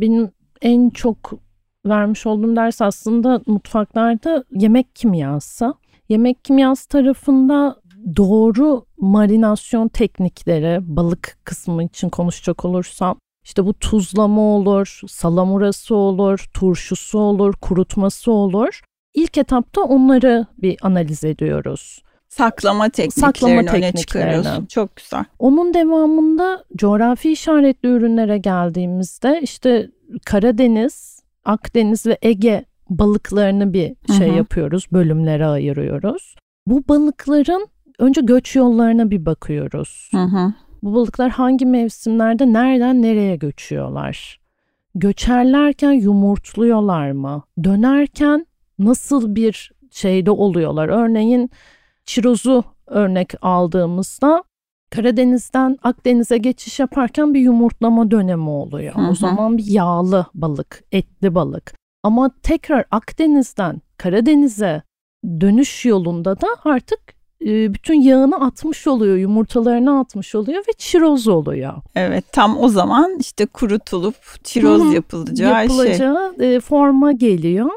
benim 0.00 0.30
en 0.62 0.90
çok 0.90 1.32
vermiş 1.86 2.26
olduğum 2.26 2.56
ders 2.56 2.82
aslında 2.82 3.40
mutfaklarda 3.46 4.44
yemek 4.50 4.96
kimyası. 4.96 5.74
Yemek 6.08 6.44
kimyası 6.44 6.88
tarafında 6.88 7.76
doğru 8.16 8.84
marinasyon 8.98 9.88
teknikleri 9.88 10.78
balık 10.82 11.38
kısmı 11.44 11.84
için 11.84 12.08
konuşacak 12.08 12.64
olursam 12.64 13.18
işte 13.44 13.64
bu 13.66 13.74
tuzlama 13.74 14.40
olur, 14.40 15.00
salamurası 15.08 15.94
olur, 15.94 16.46
turşusu 16.54 17.18
olur, 17.18 17.54
kurutması 17.60 18.32
olur. 18.32 18.80
İlk 19.14 19.38
etapta 19.38 19.80
onları 19.80 20.46
bir 20.58 20.76
analiz 20.82 21.24
ediyoruz. 21.24 22.02
Saklama 22.28 22.88
tekniklerini 22.88 23.34
Saklama 23.34 23.60
öne 23.60 23.92
çıkarıyorsun. 23.92 24.66
Çok 24.66 24.96
güzel. 24.96 25.24
Onun 25.38 25.74
devamında 25.74 26.64
coğrafi 26.76 27.32
işaretli 27.32 27.88
ürünlere 27.88 28.38
geldiğimizde 28.38 29.40
işte 29.42 29.90
Karadeniz, 30.24 31.22
Akdeniz 31.44 32.06
ve 32.06 32.18
Ege 32.22 32.64
balıklarını 32.90 33.72
bir 33.72 33.94
şey 34.18 34.28
Hı-hı. 34.28 34.36
yapıyoruz, 34.36 34.86
bölümlere 34.92 35.46
ayırıyoruz. 35.46 36.34
Bu 36.66 36.88
balıkların 36.88 37.66
önce 37.98 38.20
göç 38.20 38.56
yollarına 38.56 39.10
bir 39.10 39.26
bakıyoruz. 39.26 40.08
Hı-hı. 40.12 40.52
Bu 40.82 40.94
balıklar 40.94 41.30
hangi 41.30 41.66
mevsimlerde 41.66 42.52
nereden 42.52 43.02
nereye 43.02 43.36
göçüyorlar? 43.36 44.40
Göçerlerken 44.94 45.92
yumurtluyorlar 45.92 47.10
mı? 47.10 47.42
Dönerken 47.64 48.46
nasıl 48.78 49.34
bir 49.34 49.72
şeyde 49.90 50.30
oluyorlar? 50.30 50.88
Örneğin 50.88 51.50
çirozu 52.04 52.64
örnek 52.86 53.34
aldığımızda 53.42 54.44
Karadeniz'den 54.90 55.76
Akdeniz'e 55.82 56.38
geçiş 56.38 56.80
yaparken 56.80 57.34
bir 57.34 57.40
yumurtlama 57.40 58.10
dönemi 58.10 58.48
oluyor. 58.48 58.94
Hı 58.94 59.00
hı. 59.00 59.10
O 59.10 59.14
zaman 59.14 59.58
bir 59.58 59.66
yağlı 59.66 60.26
balık, 60.34 60.84
etli 60.92 61.34
balık. 61.34 61.74
Ama 62.02 62.30
tekrar 62.42 62.84
Akdeniz'den 62.90 63.82
Karadeniz'e 63.96 64.82
dönüş 65.40 65.84
yolunda 65.84 66.40
da 66.40 66.46
artık 66.64 67.17
e, 67.46 67.74
bütün 67.74 67.94
yağını 67.94 68.40
atmış 68.40 68.86
oluyor, 68.86 69.16
yumurtalarını 69.16 70.00
atmış 70.00 70.34
oluyor 70.34 70.58
ve 70.58 70.72
çiroz 70.78 71.28
oluyor. 71.28 71.74
Evet, 71.94 72.24
tam 72.32 72.58
o 72.58 72.68
zaman 72.68 73.18
işte 73.20 73.46
kurutulup 73.46 74.44
çiroz 74.44 74.82
Hı-hı. 74.82 74.94
yapılacağı, 74.94 75.62
yapılacağı 75.62 76.34
şey. 76.38 76.56
E, 76.56 76.60
forma 76.60 77.12
geliyor. 77.12 77.70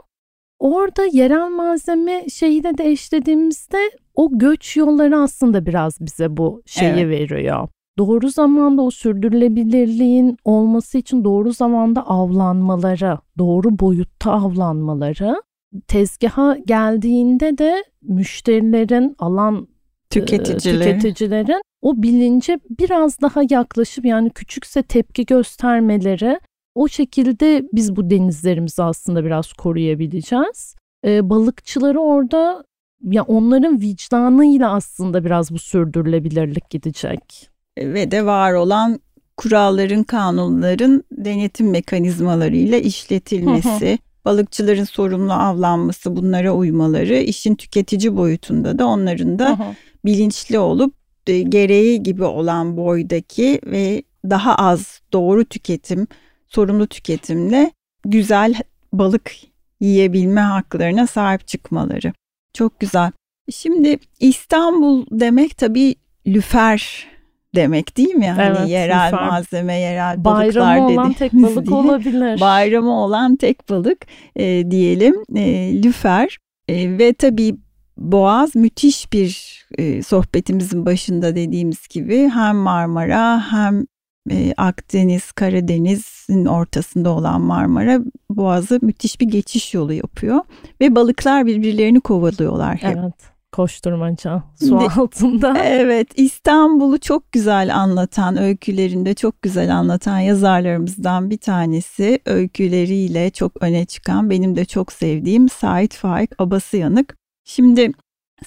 Orada 0.60 1.06
yerel 1.12 1.50
malzeme 1.50 2.30
şeyiyle 2.30 2.78
de 2.78 2.92
eşlediğimizde 2.92 3.92
o 4.16 4.30
göç 4.32 4.78
yolları 4.78 5.18
aslında 5.18 5.66
biraz 5.66 6.02
bize 6.02 6.38
bu 6.38 6.62
şeyi 6.66 6.90
evet. 6.90 7.32
veriyor. 7.32 7.68
Doğru 7.98 8.30
zamanda 8.30 8.82
o 8.82 8.92
sürdürülebilirliğin 8.92 10.38
olması 10.44 10.98
için 10.98 11.24
doğru 11.24 11.54
zamanda 11.54 12.08
avlanmaları, 12.08 13.18
doğru 13.38 13.80
boyutta 13.80 14.32
avlanmaları, 14.32 15.42
tezgaha 15.88 16.58
geldiğinde 16.66 17.58
de 17.58 17.84
müşterilerin, 18.02 19.16
alan 19.20 19.68
Tüketiciler. 20.10 20.86
tüketicilerin 20.86 21.62
o 21.82 22.04
bilince 22.04 22.60
biraz 22.80 23.22
daha 23.22 23.42
yaklaşıp 23.50 24.06
yani 24.06 24.30
küçükse 24.30 24.84
tepki 24.84 25.26
göstermeleri 25.26 26.40
o 26.76 26.88
şekilde 26.88 27.64
biz 27.74 27.96
bu 27.96 28.10
denizlerimizi 28.10 28.84
aslında 28.84 29.26
biraz 29.26 29.54
koruyabileceğiz. 29.54 30.76
Ee, 31.06 31.30
balıkçıları 31.30 32.00
orada 32.00 32.64
ya 33.04 33.24
onların 33.24 33.82
vicdanıyla 33.82 34.74
aslında 34.74 35.26
biraz 35.26 35.52
bu 35.52 35.60
sürdürülebilirlik 35.60 36.70
gidecek. 36.70 37.50
Ve 37.78 38.12
de 38.12 38.26
var 38.26 38.54
olan 38.54 39.00
kuralların, 39.38 40.04
kanunların 40.04 41.04
denetim 41.12 41.70
mekanizmalarıyla 41.70 42.78
işletilmesi, 42.78 44.00
balıkçıların 44.26 44.84
sorumlu 44.84 45.34
avlanması, 45.34 46.16
bunlara 46.16 46.52
uymaları, 46.52 47.18
işin 47.18 47.56
tüketici 47.56 48.18
boyutunda 48.18 48.80
da 48.80 48.86
onların 48.86 49.40
da 49.40 49.76
bilinçli 50.06 50.60
olup 50.60 50.96
e, 51.28 51.42
gereği 51.42 52.04
gibi 52.04 52.24
olan 52.24 52.78
boydaki 52.78 53.60
ve 53.66 54.04
daha 54.30 54.56
az 54.56 55.02
doğru 55.14 55.46
tüketim, 55.46 56.08
sorumlu 56.48 56.88
tüketimle 56.88 57.72
güzel 58.06 58.54
balık 58.94 59.32
yiyebilme 59.80 60.42
haklarına 60.42 61.08
sahip 61.08 61.48
çıkmaları. 61.48 62.14
Çok 62.54 62.80
güzel. 62.80 63.12
Şimdi 63.52 64.00
İstanbul 64.20 65.06
demek 65.12 65.58
tabii 65.58 65.96
lüfer 66.28 67.11
demek 67.56 67.98
değil 67.98 68.16
mi? 68.16 68.30
Hani 68.30 68.58
evet, 68.58 68.70
yerel 68.70 69.08
lüfer. 69.08 69.28
malzeme, 69.28 69.74
yerel 69.74 70.26
balıklar 70.26 70.80
Bayramı 70.80 70.88
olan 70.88 71.14
tek 71.14 71.34
balık 71.34 71.72
olabilir. 71.72 72.40
Bayramı 72.40 72.92
olan 72.92 73.36
tek 73.36 73.70
balık 73.70 74.06
e, 74.36 74.72
diyelim 74.72 75.16
e, 75.36 75.74
lüfer 75.84 76.38
e, 76.68 76.98
ve 76.98 77.14
tabii 77.14 77.56
Boğaz 77.98 78.56
müthiş 78.56 79.14
bir 79.14 79.62
e, 79.78 80.04
sohbetimizin 80.04 80.86
başında 80.86 81.36
dediğimiz 81.36 81.88
gibi 81.88 82.30
hem 82.30 82.56
Marmara 82.56 83.52
hem 83.52 83.86
e, 84.32 84.54
Akdeniz, 84.58 85.32
Karadeniz'in 85.32 86.46
ortasında 86.46 87.10
olan 87.10 87.42
Marmara 87.42 88.00
Boğazı 88.30 88.80
müthiş 88.82 89.22
bir 89.22 89.28
geçiş 89.28 89.74
yolu 89.74 89.94
yapıyor 89.94 90.40
ve 90.82 90.96
balıklar 90.96 91.46
birbirlerini 91.46 92.00
kovalıyorlar 92.00 92.76
hep. 92.76 92.98
Evet. 92.98 93.31
Koşturmaca 93.52 94.44
su 94.60 94.80
de, 94.80 94.84
altında. 94.86 95.58
Evet 95.66 96.08
İstanbul'u 96.16 97.00
çok 97.00 97.32
güzel 97.32 97.76
anlatan 97.76 98.38
öykülerinde 98.38 99.14
çok 99.14 99.42
güzel 99.42 99.76
anlatan 99.76 100.20
yazarlarımızdan 100.20 101.30
bir 101.30 101.38
tanesi 101.38 102.20
öyküleriyle 102.26 103.30
çok 103.30 103.64
öne 103.64 103.86
çıkan 103.86 104.30
benim 104.30 104.56
de 104.56 104.66
çok 104.66 104.92
sevdiğim 104.92 105.50
Sait 105.50 105.94
Faik 105.94 106.42
Abasıyanık. 106.42 107.16
Şimdi 107.46 107.92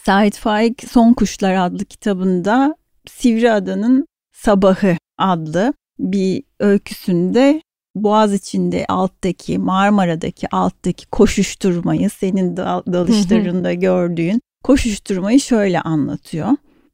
Sait 0.03 0.37
Faik 0.37 0.85
Son 0.90 1.12
Kuşlar 1.12 1.55
adlı 1.55 1.85
kitabında 1.85 2.77
Sivriada'nın 3.09 4.07
Sabahı 4.33 4.97
adlı 5.19 5.75
bir 5.99 6.43
öyküsünde 6.61 7.62
Boğaz 7.95 8.35
içinde 8.35 8.87
alttaki 8.88 9.59
Marmara'daki 9.59 10.49
alttaki 10.49 11.07
koşuşturmayı 11.07 12.11
senin 12.11 12.57
dalışlarında 12.57 13.73
gördüğün 13.73 14.40
koşuşturmayı 14.64 15.40
şöyle 15.40 15.81
anlatıyor. 15.81 16.48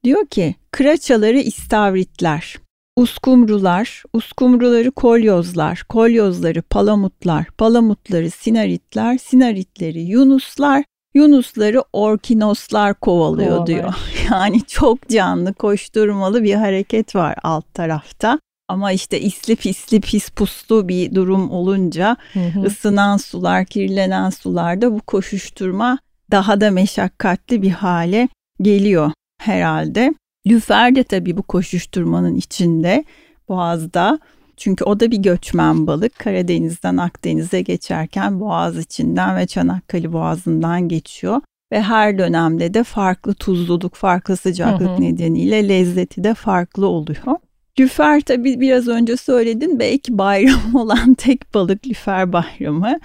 Diyor 0.04 0.26
ki 0.26 0.54
kıraçaları 0.70 1.38
istavritler, 1.38 2.56
uskumrular, 2.96 4.02
uskumruları 4.12 4.90
kolyozlar, 4.90 5.84
kolyozları 5.88 6.62
palamutlar, 6.62 7.46
palamutları 7.46 8.30
sinaritler, 8.30 9.18
sinaritleri 9.18 10.00
yunuslar, 10.00 10.84
Yunusları 11.14 11.84
orkinoslar 11.92 12.94
kovalıyor 12.94 13.50
Kovalar. 13.50 13.66
diyor. 13.66 13.94
Yani 14.30 14.62
çok 14.66 15.08
canlı 15.08 15.54
koşturmalı 15.54 16.42
bir 16.42 16.54
hareket 16.54 17.14
var 17.14 17.34
alt 17.42 17.74
tarafta. 17.74 18.40
Ama 18.68 18.92
işte 18.92 19.20
isli 19.20 19.56
pisli 19.56 20.00
pis 20.00 20.30
puslu 20.30 20.88
bir 20.88 21.14
durum 21.14 21.50
olunca 21.50 22.16
hı 22.32 22.40
hı. 22.40 22.60
ısınan 22.62 23.16
sular, 23.16 23.64
kirlenen 23.64 24.30
sularda 24.30 24.92
bu 24.92 25.00
koşuşturma 25.00 25.98
daha 26.30 26.60
da 26.60 26.70
meşakkatli 26.70 27.62
bir 27.62 27.70
hale 27.70 28.28
geliyor 28.62 29.12
herhalde. 29.40 30.14
Lüfer 30.46 30.94
de 30.94 31.04
tabii 31.04 31.36
bu 31.36 31.42
koşuşturmanın 31.42 32.34
içinde 32.34 33.04
Boğaz'da 33.48 34.18
çünkü 34.56 34.84
o 34.84 35.00
da 35.00 35.10
bir 35.10 35.16
göçmen 35.16 35.86
balık. 35.86 36.18
Karadeniz'den 36.18 36.96
Akdeniz'e 36.96 37.60
geçerken 37.60 38.40
Boğaz 38.40 38.78
içinden 38.78 39.36
ve 39.36 39.46
Çanakkale 39.46 40.12
Boğazı'ndan 40.12 40.88
geçiyor. 40.88 41.40
Ve 41.72 41.82
her 41.82 42.18
dönemde 42.18 42.74
de 42.74 42.84
farklı 42.84 43.34
tuzluluk, 43.34 43.94
farklı 43.94 44.36
sıcaklık 44.36 44.88
hı 44.88 44.94
hı. 44.94 45.00
nedeniyle 45.00 45.68
lezzeti 45.68 46.24
de 46.24 46.34
farklı 46.34 46.86
oluyor. 46.86 47.36
Lüfer 47.80 48.20
tabii 48.20 48.60
biraz 48.60 48.88
önce 48.88 49.16
söyledin 49.16 49.78
belki 49.78 50.18
bayram 50.18 50.74
olan 50.74 51.14
tek 51.14 51.54
balık 51.54 51.86
lüfer 51.86 52.32
bayramı. 52.32 52.98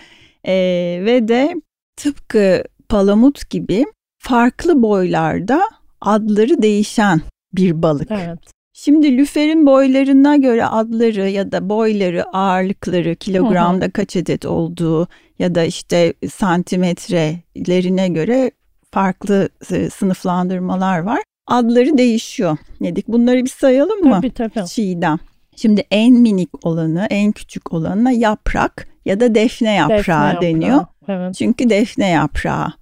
Ee, 0.47 1.01
ve 1.05 1.27
de 1.27 1.55
tıpkı 1.95 2.63
palamut 2.89 3.49
gibi 3.49 3.85
farklı 4.17 4.81
boylarda 4.81 5.61
adları 6.01 6.61
değişen 6.61 7.21
bir 7.53 7.81
balık. 7.81 8.11
Evet. 8.11 8.39
Şimdi 8.73 9.17
lüferin 9.17 9.65
boylarına 9.65 10.35
göre 10.35 10.65
adları 10.65 11.29
ya 11.29 11.51
da 11.51 11.69
boyları, 11.69 12.23
ağırlıkları, 12.23 13.15
kilogramda 13.15 13.91
kaç 13.91 14.15
adet 14.15 14.45
olduğu 14.45 15.07
ya 15.39 15.55
da 15.55 15.63
işte 15.63 16.13
santimetrelerine 16.29 18.07
göre 18.07 18.51
farklı 18.91 19.49
e, 19.71 19.89
sınıflandırmalar 19.89 20.99
var. 20.99 21.21
Adları 21.47 21.97
değişiyor. 21.97 22.57
Nedik 22.81 23.07
bunları 23.07 23.43
bir 23.43 23.49
sayalım 23.49 23.99
mı? 23.99 24.21
Tabii 24.21 24.33
tabii. 24.33 24.67
Çiğdem. 24.67 25.17
Şimdi 25.55 25.83
en 25.91 26.13
minik 26.13 26.65
olanı, 26.65 27.07
en 27.09 27.31
küçük 27.31 27.73
olanına 27.73 28.11
yaprak 28.11 28.87
ya 29.05 29.19
da 29.19 29.35
defne 29.35 29.73
yaprağı 29.73 29.97
Defne 29.97 30.13
yaprağı, 30.13 30.41
deniyor. 30.41 30.85
Evet. 31.07 31.35
Çünkü 31.35 31.69
defne 31.69 32.09
yaprağı 32.09 32.73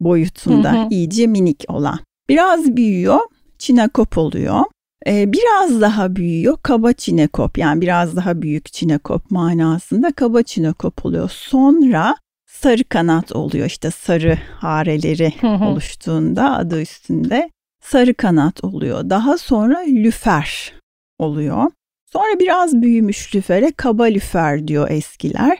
boyutunda 0.00 0.72
Hı 0.72 0.82
hı. 0.82 0.88
iyice 0.90 1.26
minik 1.26 1.64
olan. 1.68 1.98
Biraz 2.28 2.76
büyüyor, 2.76 3.20
çinekop 3.58 4.18
oluyor. 4.18 4.60
Ee, 5.06 5.32
biraz 5.32 5.80
daha 5.80 6.16
büyüyor, 6.16 6.58
kaba 6.62 6.92
çinekop 6.92 7.58
yani 7.58 7.80
biraz 7.80 8.16
daha 8.16 8.42
büyük 8.42 8.72
çinekop 8.72 9.30
manasında 9.30 10.12
kaba 10.12 10.42
çinekop 10.42 11.06
oluyor. 11.06 11.30
Sonra 11.30 12.16
sarı 12.46 12.84
kanat 12.84 13.32
oluyor 13.32 13.66
işte 13.66 13.90
sarı 13.90 14.38
hareleri 14.56 15.32
Hı 15.40 15.46
oluştuğunda 15.46 16.56
adı 16.56 16.82
üstünde 16.82 17.50
sarı 17.82 18.14
kanat 18.14 18.64
oluyor. 18.64 19.10
Daha 19.10 19.38
sonra 19.38 19.78
lüfer 19.78 20.72
oluyor. 21.18 21.70
Sonra 22.12 22.38
biraz 22.40 22.82
büyümüş 22.82 23.34
lüfere 23.34 23.72
kaba 23.76 24.04
lüfer 24.04 24.68
diyor 24.68 24.90
eskiler. 24.90 25.58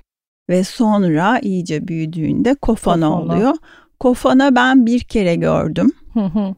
Ve 0.48 0.64
sonra 0.64 1.38
iyice 1.38 1.88
büyüdüğünde 1.88 2.54
kofana, 2.54 3.08
Kofana. 3.08 3.34
oluyor. 3.34 3.54
Kofana 4.00 4.54
ben 4.54 4.86
bir 4.86 5.00
kere 5.00 5.34
gördüm. 5.34 5.92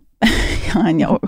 Yani 0.75 1.09
o 1.09 1.19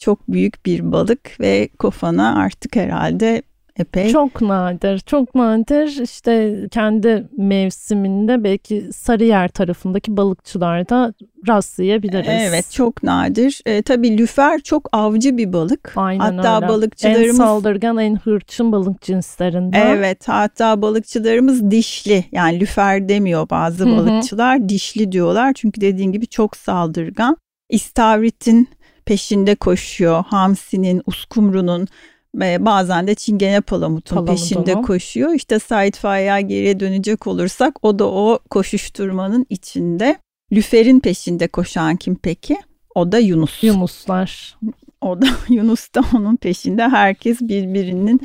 çok 0.00 0.28
büyük 0.28 0.66
bir 0.66 0.92
balık 0.92 1.40
ve 1.40 1.68
kofana 1.78 2.36
artık 2.36 2.76
herhalde 2.76 3.42
epey 3.76 4.12
Çok 4.12 4.40
nadir, 4.40 4.98
çok 4.98 5.34
nadir. 5.34 6.02
İşte 6.02 6.56
kendi 6.70 7.28
mevsiminde 7.36 8.44
belki 8.44 8.90
Sarıyer 8.92 9.48
tarafındaki 9.48 10.16
balıkçılarda 10.16 11.14
rastlayabiliriz. 11.48 12.28
Evet 12.28 12.70
çok 12.70 13.02
nadir. 13.02 13.60
E, 13.66 13.82
tabii 13.82 14.18
lüfer 14.18 14.60
çok 14.60 14.88
avcı 14.92 15.36
bir 15.36 15.52
balık. 15.52 15.92
Aynen 15.96 16.20
hatta 16.20 16.56
öyle. 16.56 16.64
En 16.64 16.68
balıkçılarımız 16.68 17.36
saldırgan, 17.36 17.98
en 17.98 18.16
hırçın 18.16 18.72
balık 18.72 19.02
cinslerinden. 19.02 19.86
Evet 19.86 20.28
hatta 20.28 20.82
balıkçılarımız 20.82 21.70
dişli 21.70 22.24
yani 22.32 22.60
lüfer 22.60 23.08
demiyor 23.08 23.50
bazı 23.50 23.84
Hı 23.84 23.92
hı. 23.92 23.96
balıkçılar 23.96 24.68
dişli 24.68 25.12
diyorlar 25.12 25.52
çünkü 25.52 25.80
dediğin 25.80 26.12
gibi 26.12 26.26
çok 26.26 26.56
saldırgan. 26.56 27.36
İstavrit'in 27.68 28.68
peşinde 29.04 29.54
koşuyor, 29.54 30.24
hamsinin, 30.28 31.02
uskumrunun 31.06 31.86
bazen 32.34 33.06
de 33.06 33.14
çingene 33.14 33.60
palamutun 33.60 34.16
Palamudunu. 34.16 34.36
peşinde 34.36 34.74
koşuyor. 34.82 35.34
İşte 35.34 35.58
Said 35.58 35.94
Faik'a 35.94 36.40
geriye 36.40 36.80
dönecek 36.80 37.26
olursak 37.26 37.78
o 37.84 37.98
da 37.98 38.06
o 38.08 38.38
koşuşturmanın 38.50 39.46
içinde. 39.50 40.16
Lüfer'in 40.52 41.00
peşinde 41.00 41.48
koşan 41.48 41.96
kim 41.96 42.14
peki? 42.14 42.56
O 42.94 43.12
da 43.12 43.18
Yunus. 43.18 43.62
Yunuslar. 43.64 44.56
O 45.00 45.22
da 45.22 45.26
Yunus 45.48 45.94
da 45.94 46.00
onun 46.16 46.36
peşinde. 46.36 46.88
Herkes 46.88 47.40
birbirinin 47.40 48.20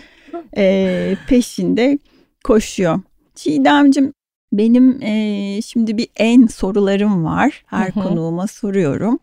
eee, 0.57 1.17
peşinde 1.27 1.99
koşuyor. 2.43 2.99
Çiğdemcim 3.35 4.13
benim 4.53 5.01
eee, 5.01 5.59
şimdi 5.65 5.97
bir 5.97 6.07
en 6.15 6.47
sorularım 6.47 7.25
var. 7.25 7.63
Her 7.65 7.89
Hı 7.91 7.99
hı. 7.99 8.03
konuğuma 8.03 8.47
soruyorum. 8.47 9.19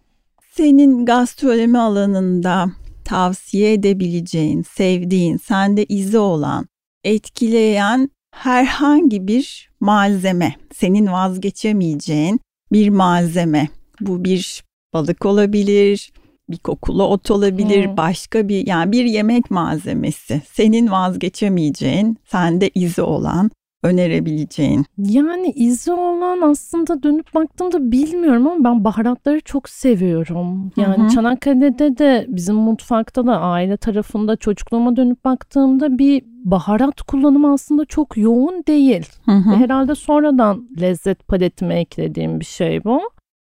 Senin 0.55 1.07
gastronomi 1.07 1.79
alanında 1.79 2.66
tavsiye 3.12 3.72
edebileceğin, 3.72 4.62
sevdiğin, 4.62 5.37
sende 5.37 5.85
izi 5.85 6.18
olan, 6.18 6.66
etkileyen 7.05 8.11
herhangi 8.35 9.27
bir 9.27 9.70
malzeme, 9.81 10.55
senin 10.75 11.07
vazgeçemeyeceğin 11.07 12.40
bir 12.72 12.88
malzeme. 12.88 13.68
Bu 14.01 14.25
bir 14.25 14.64
balık 14.94 15.27
olabilir, 15.27 16.12
bir 16.51 16.59
kokulu 16.59 17.05
ot 17.05 17.31
olabilir, 17.31 17.87
Hmm. 17.87 17.96
başka 17.96 18.48
bir 18.48 18.66
yani 18.66 18.92
bir 18.92 19.05
yemek 19.05 19.51
malzemesi. 19.51 20.42
Senin 20.53 20.90
vazgeçemeyeceğin, 20.90 22.16
sende 22.31 22.70
izi 22.75 23.03
olan, 23.03 23.51
önerebileceğin. 23.83 24.85
Yani 24.99 25.53
izi 25.57 25.92
olan 25.92 26.40
aslında 26.40 27.03
dönüp 27.03 27.35
baktığımda 27.35 27.92
bilmiyorum 27.92 28.47
ama 28.47 28.64
ben 28.64 28.85
baharatları 28.85 29.40
çok 29.40 29.68
seviyorum. 29.68 30.73
Yani 30.77 30.99
Hı 30.99 31.03
hı. 31.03 31.09
Çanakkale'de 31.09 31.99
de 31.99 32.27
bizim 32.29 32.57
mutfakta 32.57 33.27
da 33.27 33.40
aile 33.40 33.77
tarafında 33.77 34.37
çocukluğuma 34.37 34.97
dönüp 34.97 35.25
baktığımda 35.25 35.99
bir 35.99 36.23
baharat 36.45 37.03
kullanımı 37.03 37.53
aslında 37.53 37.85
çok 37.85 38.16
yoğun 38.16 38.64
değil. 38.68 39.09
Hı 39.25 39.33
hı. 39.33 39.51
Ve 39.51 39.57
Herhalde 39.57 39.95
sonradan 39.95 40.68
lezzet 40.81 41.29
paletime 41.29 41.81
eklediğim 41.81 42.40
bir 42.40 42.45
şey 42.45 42.85
bu. 42.85 43.01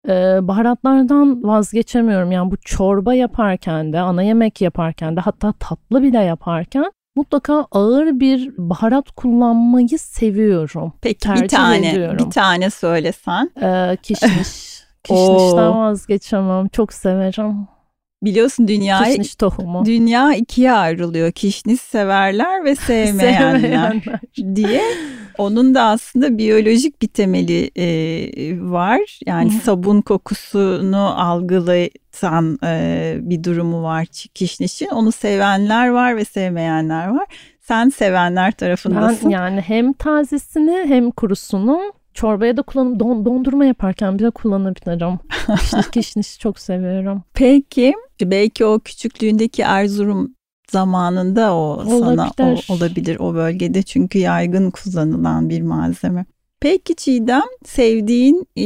Ee, 0.08 0.40
baharatlardan 0.42 1.44
vazgeçemiyorum. 1.44 2.32
Yani 2.32 2.52
bu 2.52 2.58
çorba 2.58 3.14
yaparken 3.14 3.94
de, 3.94 4.00
ana 4.00 4.24
yemek 4.24 4.62
yaparken 4.62 5.16
de 5.16 5.20
hatta 5.20 5.54
tatlı 5.60 6.04
bile 6.04 6.20
yaparken 6.20 6.92
mutlaka 7.18 7.68
ağır 7.72 8.20
bir 8.20 8.52
baharat 8.58 9.12
kullanmayı 9.12 10.00
seviyorum. 10.00 10.94
Peki 11.02 11.16
bir 11.16 11.20
tercih 11.20 11.58
tane, 11.58 11.92
ediyorum. 11.92 12.26
bir 12.26 12.32
tane 12.32 12.70
söylesen. 12.70 13.52
Ee, 13.62 13.98
kişniş. 14.04 14.78
Kişnişten 15.04 15.78
vazgeçemem. 15.80 16.68
Çok 16.68 16.94
severim. 16.94 17.68
Biliyorsun 18.24 18.68
dünyayı 18.68 19.12
Kişniş 19.12 19.36
tohumu. 19.36 19.86
Dünya 19.86 20.34
ikiye 20.36 20.72
ayrılıyor. 20.72 21.32
Kişniş 21.32 21.82
severler 21.82 22.66
ve 22.66 22.76
sevmeyenler 22.76 23.60
Sevmeyenler. 23.60 24.02
diye. 24.56 24.82
Onun 25.38 25.76
da 25.76 25.84
aslında 25.84 26.38
biyolojik 26.38 27.02
bir 27.02 27.08
temeli 27.08 27.72
e, 27.76 27.88
var. 28.62 29.20
Yani 29.26 29.52
sabun 29.52 30.02
kokusunu 30.02 31.22
algılatan 31.22 32.60
e, 32.64 33.16
bir 33.20 33.44
durumu 33.44 33.84
var 33.84 34.06
kişnişin. 34.34 34.88
Onu 34.88 35.12
sevenler 35.12 35.88
var 35.88 36.18
ve 36.18 36.26
sevmeyenler 36.26 37.08
var. 37.08 37.26
Sen 37.62 37.90
sevenler 37.90 38.52
tarafındasın. 38.52 39.26
Ben 39.26 39.36
yani 39.36 39.62
hem 39.62 39.94
tazesini 39.94 40.84
hem 40.88 41.12
kurusunu 41.12 41.94
çorbaya 42.18 42.58
da 42.58 42.62
kullanıp 42.62 43.00
don, 43.00 43.26
dondurma 43.26 43.66
yaparken 43.66 44.20
bile 44.20 44.30
kullanabilirim. 44.30 45.20
Kişniş, 45.60 45.90
kişniş 45.92 46.40
çok 46.40 46.60
seviyorum. 46.60 47.24
Peki 47.34 47.94
belki 48.22 48.66
o 48.66 48.80
küçüklüğündeki 48.80 49.62
Erzurum 49.62 50.34
zamanında 50.72 51.56
o 51.56 51.84
sana 51.86 52.30
o, 52.40 52.44
Olabilir. 52.44 52.66
olabilir 52.70 53.18
o 53.20 53.34
bölgede 53.34 53.84
çünkü 53.84 54.20
yaygın 54.20 54.72
kullanılan 54.72 55.50
bir 55.50 55.62
malzeme. 55.62 56.26
Peki 56.60 56.96
Çiğdem 56.96 57.44
sevdiğin 57.66 58.48
e, 58.56 58.64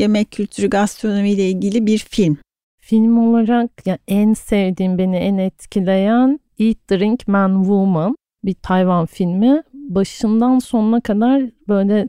yemek 0.00 0.30
kültürü 0.30 0.70
gastronomi 0.70 1.30
ile 1.30 1.50
ilgili 1.50 1.86
bir 1.86 1.98
film. 1.98 2.38
Film 2.80 3.18
olarak 3.18 3.86
ya 3.86 3.98
en 4.08 4.34
sevdiğim 4.34 4.98
beni 4.98 5.16
en 5.16 5.38
etkileyen 5.38 6.40
Eat, 6.58 6.76
Drink, 6.90 7.28
Man, 7.28 7.60
Woman 7.60 8.16
bir 8.44 8.54
Tayvan 8.54 9.06
filmi. 9.06 9.62
Başından 9.72 10.58
sonuna 10.58 11.00
kadar 11.00 11.42
böyle 11.68 12.08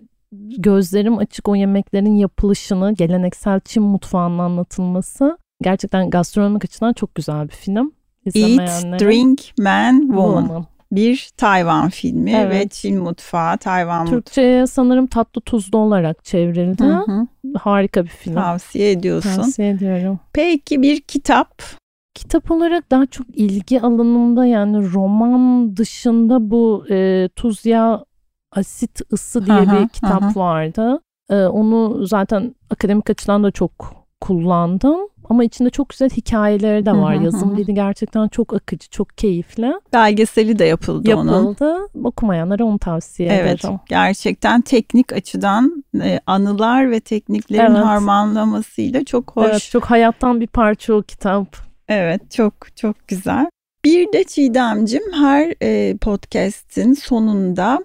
gözlerim 0.58 1.18
açık 1.18 1.48
o 1.50 1.56
yemeklerin 1.56 2.16
yapılışını, 2.16 2.94
geleneksel 2.94 3.60
Çin 3.60 3.84
mutfağının 3.84 4.40
anlatılması 4.40 5.38
gerçekten 5.62 6.10
gastronomik 6.10 6.66
açıdan 6.66 6.94
çok 6.94 7.16
güzel 7.16 7.50
bir 7.50 7.54
film. 7.54 7.92
Eat, 8.36 8.84
Drink, 9.00 9.42
Man, 9.60 10.00
Woman. 10.00 10.42
Woman. 10.42 10.66
Bir 10.92 11.30
Tayvan 11.38 11.90
filmi 11.90 12.32
Evet. 12.32 12.66
ve 12.66 12.70
Çin 12.70 13.04
mutfağı, 13.04 13.58
Tayvan 13.58 14.02
mutfağı. 14.02 14.22
Türkçe'ye 14.22 14.68
sanırım 14.68 15.08
tatlı 15.08 15.42
tuzlu 15.42 15.78
olarak 15.78 16.26
çevrildi. 16.26 16.84
Hı 16.84 16.98
hı. 16.98 17.28
Harika 17.58 18.04
bir 18.04 18.10
film. 18.10 18.34
Tavsiye 18.34 18.92
ediyorsun. 18.92 19.36
Tavsiye 19.36 19.70
ediyorum. 19.70 20.20
Peki 20.34 20.82
bir 20.82 21.02
kitap. 21.02 21.64
Kitap 22.14 22.52
olarak 22.52 22.92
daha 22.92 23.06
çok 23.06 23.28
ilgi 23.34 23.82
alanımda 23.82 24.46
yani 24.46 24.92
roman 24.94 25.78
dışında 25.78 26.52
bu 26.52 26.86
e, 26.90 27.30
Tuz 27.36 27.66
Yağ 27.66 28.04
Asit 28.56 29.02
Isı 29.12 29.46
diye 29.46 29.62
bir 29.62 29.88
kitap 29.90 30.38
vardı. 30.38 31.00
E, 31.30 31.36
onu 31.36 32.08
zaten 32.08 32.56
akademik 32.70 33.10
açıdan 33.10 33.44
da 33.44 33.52
çok 33.52 33.94
kullandım. 34.22 35.00
Ama 35.30 35.44
içinde 35.44 35.70
çok 35.70 35.90
güzel 35.90 36.10
hikayeleri 36.10 36.86
de 36.86 36.92
var. 36.92 37.16
hı, 37.16 37.20
hı 37.20 37.24
Yazım 37.24 37.58
dili 37.58 37.74
gerçekten 37.74 38.28
çok 38.28 38.54
akıcı, 38.54 38.90
çok 38.90 39.18
keyifli. 39.18 39.74
Belgeseli 39.94 40.60
de 40.60 40.66
yapıldı 40.66 41.16
onun. 41.16 41.34
Yapıldı. 41.38 41.78
Okumayanlara 42.04 42.64
onu 42.66 42.80
tavsiye 42.80 43.30
Evet, 43.30 43.66
ederim. 43.66 43.80
gerçekten 43.90 44.62
teknik 44.62 45.14
açıdan 45.14 45.84
e, 46.04 46.20
anılar 46.28 46.92
ve 46.92 47.00
tekniklerin 47.00 47.76
Evet. 47.76 47.86
harmanlamasıyla 47.86 49.06
çok 49.06 49.32
hoş. 49.36 49.44
Evet, 49.44 49.52
Evet, 49.54 49.70
çok 49.72 49.86
hayattan 49.86 50.42
bir 50.42 50.48
parça 50.48 50.94
o 50.94 51.02
kitap. 51.02 51.56
çok 52.30 52.54
çok 52.76 53.08
güzel. 53.08 53.50
Bir 53.86 54.14
de 54.14 54.24
Çiğdemcim 54.24 55.04
her 55.14 55.54
e, 55.62 55.98
podcast'in 55.98 56.94
sonunda 56.94 57.80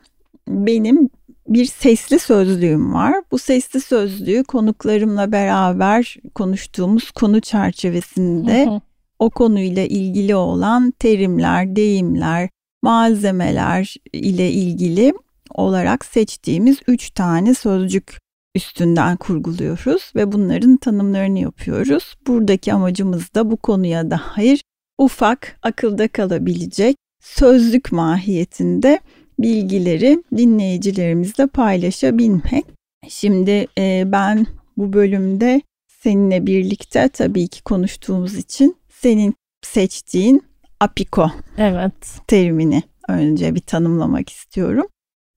benim 0.48 1.10
bir 1.48 1.64
sesli 1.64 2.18
sözlüğüm 2.18 2.94
var. 2.94 3.14
Bu 3.30 3.38
sesli 3.38 3.80
sözlüğü 3.80 4.44
konuklarımla 4.44 5.32
beraber 5.32 6.16
konuştuğumuz 6.34 7.10
konu 7.10 7.40
çerçevesinde 7.40 8.66
Hı 8.66 8.70
hı. 8.70 8.80
o 9.18 9.30
konuyla 9.30 9.84
ilgili 9.84 10.34
olan 10.34 10.90
terimler, 10.90 11.76
deyimler, 11.76 12.48
malzemeler 12.82 13.94
ile 14.12 14.50
ilgili 14.50 15.14
olarak 15.50 16.04
seçtiğimiz 16.04 16.78
üç 16.86 17.10
tane 17.10 17.54
sözcük 17.54 18.18
üstünden 18.54 19.16
kurguluyoruz 19.16 20.12
ve 20.16 20.32
bunların 20.32 20.76
tanımlarını 20.76 21.38
yapıyoruz. 21.38 22.14
Buradaki 22.26 22.72
amacımız 22.72 23.34
da 23.34 23.50
bu 23.50 23.56
konuya 23.56 24.10
dair 24.10 24.62
ufak 24.98 25.58
akılda 25.62 26.08
kalabilecek 26.08 26.96
sözlük 27.22 27.92
mahiyetinde 27.92 29.00
bilgileri 29.38 30.22
dinleyicilerimizle 30.36 31.46
paylaşabilmek. 31.46 32.64
Şimdi 33.08 33.66
e, 33.78 34.02
ben 34.06 34.46
bu 34.76 34.92
bölümde 34.92 35.62
seninle 36.02 36.46
birlikte 36.46 37.08
tabii 37.08 37.48
ki 37.48 37.62
konuştuğumuz 37.62 38.34
için 38.34 38.76
senin 38.88 39.34
seçtiğin 39.62 40.42
apiko 40.80 41.30
evet. 41.58 42.20
terimini 42.26 42.82
önce 43.08 43.54
bir 43.54 43.60
tanımlamak 43.60 44.30
istiyorum. 44.30 44.86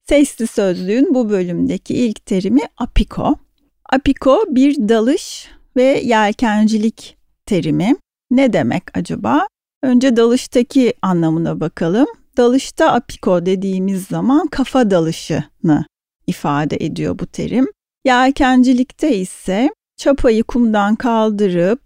Sesli 0.08 0.46
sözlüğün 0.46 1.14
bu 1.14 1.30
bölümdeki 1.30 1.94
ilk 1.94 2.26
terimi 2.26 2.60
apiko. 2.76 3.36
Apiko 3.92 4.44
bir 4.48 4.88
dalış 4.88 5.48
ve 5.76 6.00
yelkencilik 6.04 7.16
terimi. 7.46 7.96
Ne 8.30 8.52
demek 8.52 8.98
acaba? 8.98 9.46
Önce 9.82 10.16
dalıştaki 10.16 10.94
anlamına 11.02 11.60
bakalım. 11.60 12.06
Dalışta 12.38 12.92
apiko 12.92 13.46
dediğimiz 13.46 14.06
zaman 14.06 14.46
kafa 14.46 14.90
dalışını 14.90 15.84
ifade 16.26 16.76
ediyor 16.80 17.18
bu 17.18 17.26
terim. 17.26 17.66
Yelkencilikte 18.04 19.16
ise 19.16 19.70
çapayı 19.96 20.44
kumdan 20.44 20.96
kaldırıp 20.96 21.80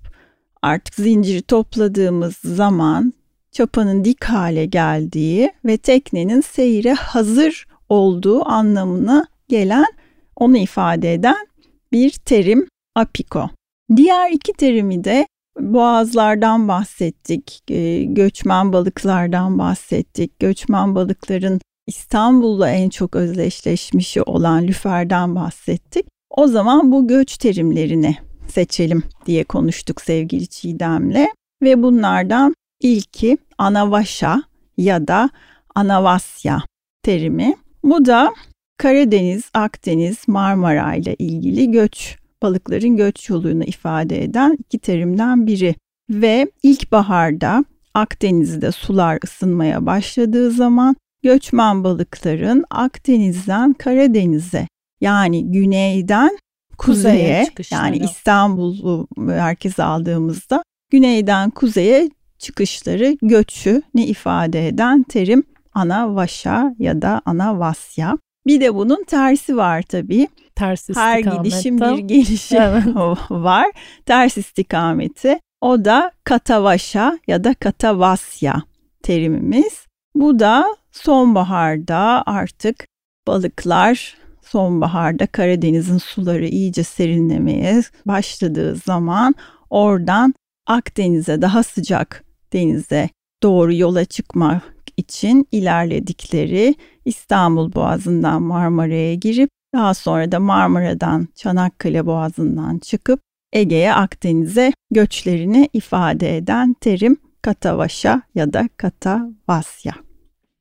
artık 0.62 0.94
zinciri 0.94 1.42
topladığımız 1.42 2.36
zaman 2.36 3.12
çapanın 3.52 4.04
dik 4.04 4.24
hale 4.24 4.66
geldiği 4.66 5.52
ve 5.64 5.76
teknenin 5.76 6.40
seyre 6.40 6.92
hazır 6.92 7.66
olduğu 7.88 8.48
anlamına 8.48 9.26
gelen 9.48 9.92
onu 10.36 10.56
ifade 10.56 11.14
eden 11.14 11.46
bir 11.92 12.10
terim 12.10 12.68
apiko. 12.94 13.50
Diğer 13.96 14.30
iki 14.30 14.52
terimi 14.52 15.04
de 15.04 15.26
boğazlardan 15.60 16.68
bahsettik, 16.68 17.62
e, 17.70 18.04
göçmen 18.04 18.72
balıklardan 18.72 19.58
bahsettik. 19.58 20.38
Göçmen 20.38 20.94
balıkların 20.94 21.60
İstanbul'la 21.86 22.70
en 22.70 22.88
çok 22.88 23.16
özdeşleşmişi 23.16 24.22
olan 24.22 24.66
lüferden 24.66 25.34
bahsettik. 25.34 26.06
O 26.30 26.46
zaman 26.46 26.92
bu 26.92 27.08
göç 27.08 27.36
terimlerini 27.38 28.16
seçelim 28.48 29.02
diye 29.26 29.44
konuştuk 29.44 30.00
sevgili 30.00 30.46
Çiğdem'le 30.46 31.26
ve 31.62 31.82
bunlardan 31.82 32.54
ilki 32.80 33.38
Anavaşa 33.58 34.42
ya 34.76 35.08
da 35.08 35.30
Anavasya 35.74 36.62
terimi. 37.02 37.54
Bu 37.84 38.04
da 38.04 38.32
Karadeniz, 38.78 39.50
Akdeniz, 39.54 40.28
Marmara 40.28 40.94
ile 40.94 41.14
ilgili 41.14 41.70
göç 41.70 42.16
balıkların 42.42 42.96
göç 42.96 43.28
yolunu 43.30 43.64
ifade 43.64 44.24
eden 44.24 44.56
iki 44.58 44.78
terimden 44.78 45.46
biri 45.46 45.74
ve 46.10 46.50
ilkbaharda 46.62 47.64
Akdeniz'de 47.94 48.72
sular 48.72 49.18
ısınmaya 49.24 49.86
başladığı 49.86 50.50
zaman 50.50 50.96
göçmen 51.22 51.84
balıkların 51.84 52.64
Akdeniz'den 52.70 53.72
Karadeniz'e 53.72 54.68
yani 55.00 55.52
güneyden 55.52 56.38
kuzeye, 56.78 57.46
kuzeye 57.56 57.80
yani 57.82 57.96
İstanbul'u 57.96 59.08
merkeze 59.16 59.82
aldığımızda 59.82 60.62
güneyden 60.90 61.50
kuzeye 61.50 62.10
çıkışları 62.38 63.16
göçü 63.22 63.82
ne 63.94 64.06
ifade 64.06 64.68
eden 64.68 65.02
terim 65.02 65.42
ana 65.74 66.14
vaşa 66.14 66.74
ya 66.78 67.02
da 67.02 67.22
ana 67.24 67.58
vasya. 67.58 68.18
Bir 68.46 68.60
de 68.60 68.74
bunun 68.74 69.04
tersi 69.04 69.56
var 69.56 69.82
tabii. 69.82 70.28
Ters 70.54 70.88
Her 70.94 71.18
gidişin 71.18 71.80
bir 71.80 71.98
gelişi 71.98 72.56
evet. 72.56 72.86
var. 73.30 73.66
Ters 74.06 74.36
istikameti. 74.36 75.38
O 75.60 75.84
da 75.84 76.12
katavaşa 76.24 77.18
ya 77.26 77.44
da 77.44 77.54
katavasya 77.54 78.62
terimimiz. 79.02 79.86
Bu 80.14 80.38
da 80.38 80.76
sonbaharda 80.92 82.22
artık 82.26 82.86
balıklar 83.26 84.16
sonbaharda 84.42 85.26
Karadeniz'in 85.26 85.98
suları 85.98 86.46
iyice 86.46 86.84
serinlemeye 86.84 87.82
başladığı 88.06 88.76
zaman 88.76 89.34
oradan 89.70 90.34
Akdeniz'e 90.66 91.42
daha 91.42 91.62
sıcak 91.62 92.24
denize 92.52 93.08
doğru 93.42 93.74
yola 93.74 94.04
çıkmak 94.04 94.62
için 94.96 95.48
ilerledikleri 95.52 96.74
İstanbul 97.04 97.72
Boğazı'ndan 97.72 98.42
Marmara'ya 98.42 99.14
girip 99.14 99.50
daha 99.74 99.94
sonra 99.94 100.32
da 100.32 100.40
Marmara'dan 100.40 101.28
Çanakkale 101.34 102.06
Boğazı'ndan 102.06 102.78
çıkıp 102.78 103.20
Ege'ye 103.52 103.94
Akdeniz'e 103.94 104.72
göçlerini 104.90 105.68
ifade 105.72 106.36
eden 106.36 106.74
terim 106.80 107.16
Katavaşa 107.42 108.22
ya 108.34 108.52
da 108.52 108.68
Katavasya. 108.76 109.92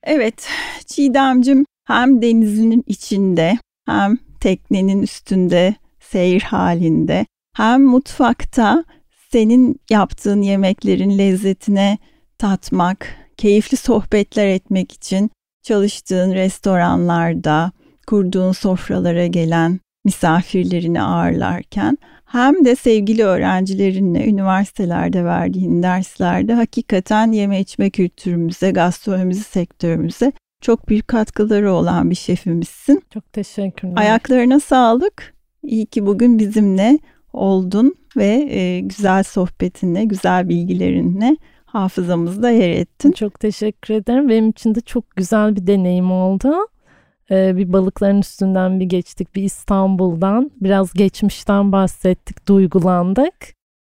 Evet 0.04 0.48
Çiğdemcim 0.86 1.66
hem 1.88 2.22
denizinin 2.22 2.84
içinde 2.88 3.58
hem 3.86 4.18
teknenin 4.40 5.02
üstünde 5.02 5.76
seyir 6.00 6.42
halinde 6.42 7.26
hem 7.56 7.84
mutfakta 7.84 8.84
senin 9.32 9.80
yaptığın 9.90 10.42
yemeklerin 10.42 11.18
lezzetine 11.18 11.98
tatmak, 12.38 13.16
keyifli 13.38 13.78
sohbetler 13.78 14.48
etmek 14.48 14.92
için 14.92 15.32
çalıştığın 15.64 16.34
restoranlarda, 16.34 17.72
kurduğun 18.12 18.52
sofralara 18.52 19.28
gelen 19.28 19.80
misafirlerini 20.06 21.02
ağırlarken 21.02 21.98
hem 22.26 22.66
de 22.66 22.76
sevgili 22.76 23.24
öğrencilerinle 23.24 24.28
üniversitelerde 24.28 25.26
verdiğin 25.26 25.84
derslerde 25.84 26.54
hakikaten 26.54 27.32
yeme 27.32 27.60
içme 27.60 27.90
kültürümüze, 27.90 28.72
gastronomimizi 28.72 29.44
sektörümüze 29.44 30.32
çok 30.62 30.90
büyük 30.90 31.08
katkıları 31.08 31.72
olan 31.74 32.10
bir 32.10 32.16
şefimizsin. 32.16 33.04
Çok 33.14 33.34
teşekkürler. 33.34 33.94
Ayaklarına 33.96 34.60
sağlık. 34.60 35.34
İyi 35.64 35.86
ki 35.86 36.06
bugün 36.06 36.40
bizimle 36.40 37.00
oldun 37.34 37.96
ve 38.18 38.48
e, 38.50 38.80
güzel 38.80 39.24
sohbetinle, 39.24 40.06
güzel 40.06 40.50
bilgilerinle 40.50 41.38
hafızamızda 41.66 42.50
yer 42.50 42.70
ettin. 42.70 43.12
Çok 43.12 43.40
teşekkür 43.40 43.94
ederim. 43.94 44.30
Benim 44.30 44.50
için 44.50 44.76
de 44.76 44.82
çok 44.82 45.16
güzel 45.16 45.56
bir 45.56 45.68
deneyim 45.68 46.12
oldu. 46.12 46.54
Ee, 47.32 47.58
bir 47.58 47.74
balıkların 47.74 48.20
üstünden 48.20 48.80
bir 48.80 48.86
geçtik, 48.86 49.36
bir 49.36 49.44
İstanbul'dan, 49.44 50.52
biraz 50.62 50.94
geçmişten 50.94 51.72
bahsettik, 51.72 52.48
duygulandık. 52.48 53.34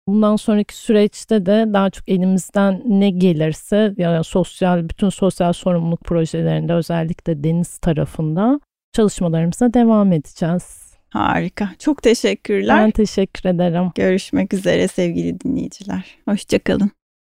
Bundan 0.07 0.35
sonraki 0.35 0.75
süreçte 0.75 1.45
de 1.45 1.65
daha 1.73 1.89
çok 1.89 2.09
elimizden 2.09 2.81
ne 2.85 3.09
gelirse 3.09 3.93
yani 3.97 4.23
sosyal 4.23 4.89
bütün 4.89 5.09
sosyal 5.09 5.53
sorumluluk 5.53 6.03
projelerinde 6.03 6.73
özellikle 6.73 7.43
deniz 7.43 7.77
tarafında 7.77 8.59
çalışmalarımıza 8.93 9.73
devam 9.73 10.13
edeceğiz. 10.13 10.89
Harika. 11.09 11.69
Çok 11.79 12.03
teşekkürler. 12.03 12.77
Ben 12.77 12.91
teşekkür 12.91 13.49
ederim. 13.49 13.91
Görüşmek 13.95 14.53
üzere 14.53 14.87
sevgili 14.87 15.39
dinleyiciler. 15.39 16.17
Hoşçakalın. 16.25 16.91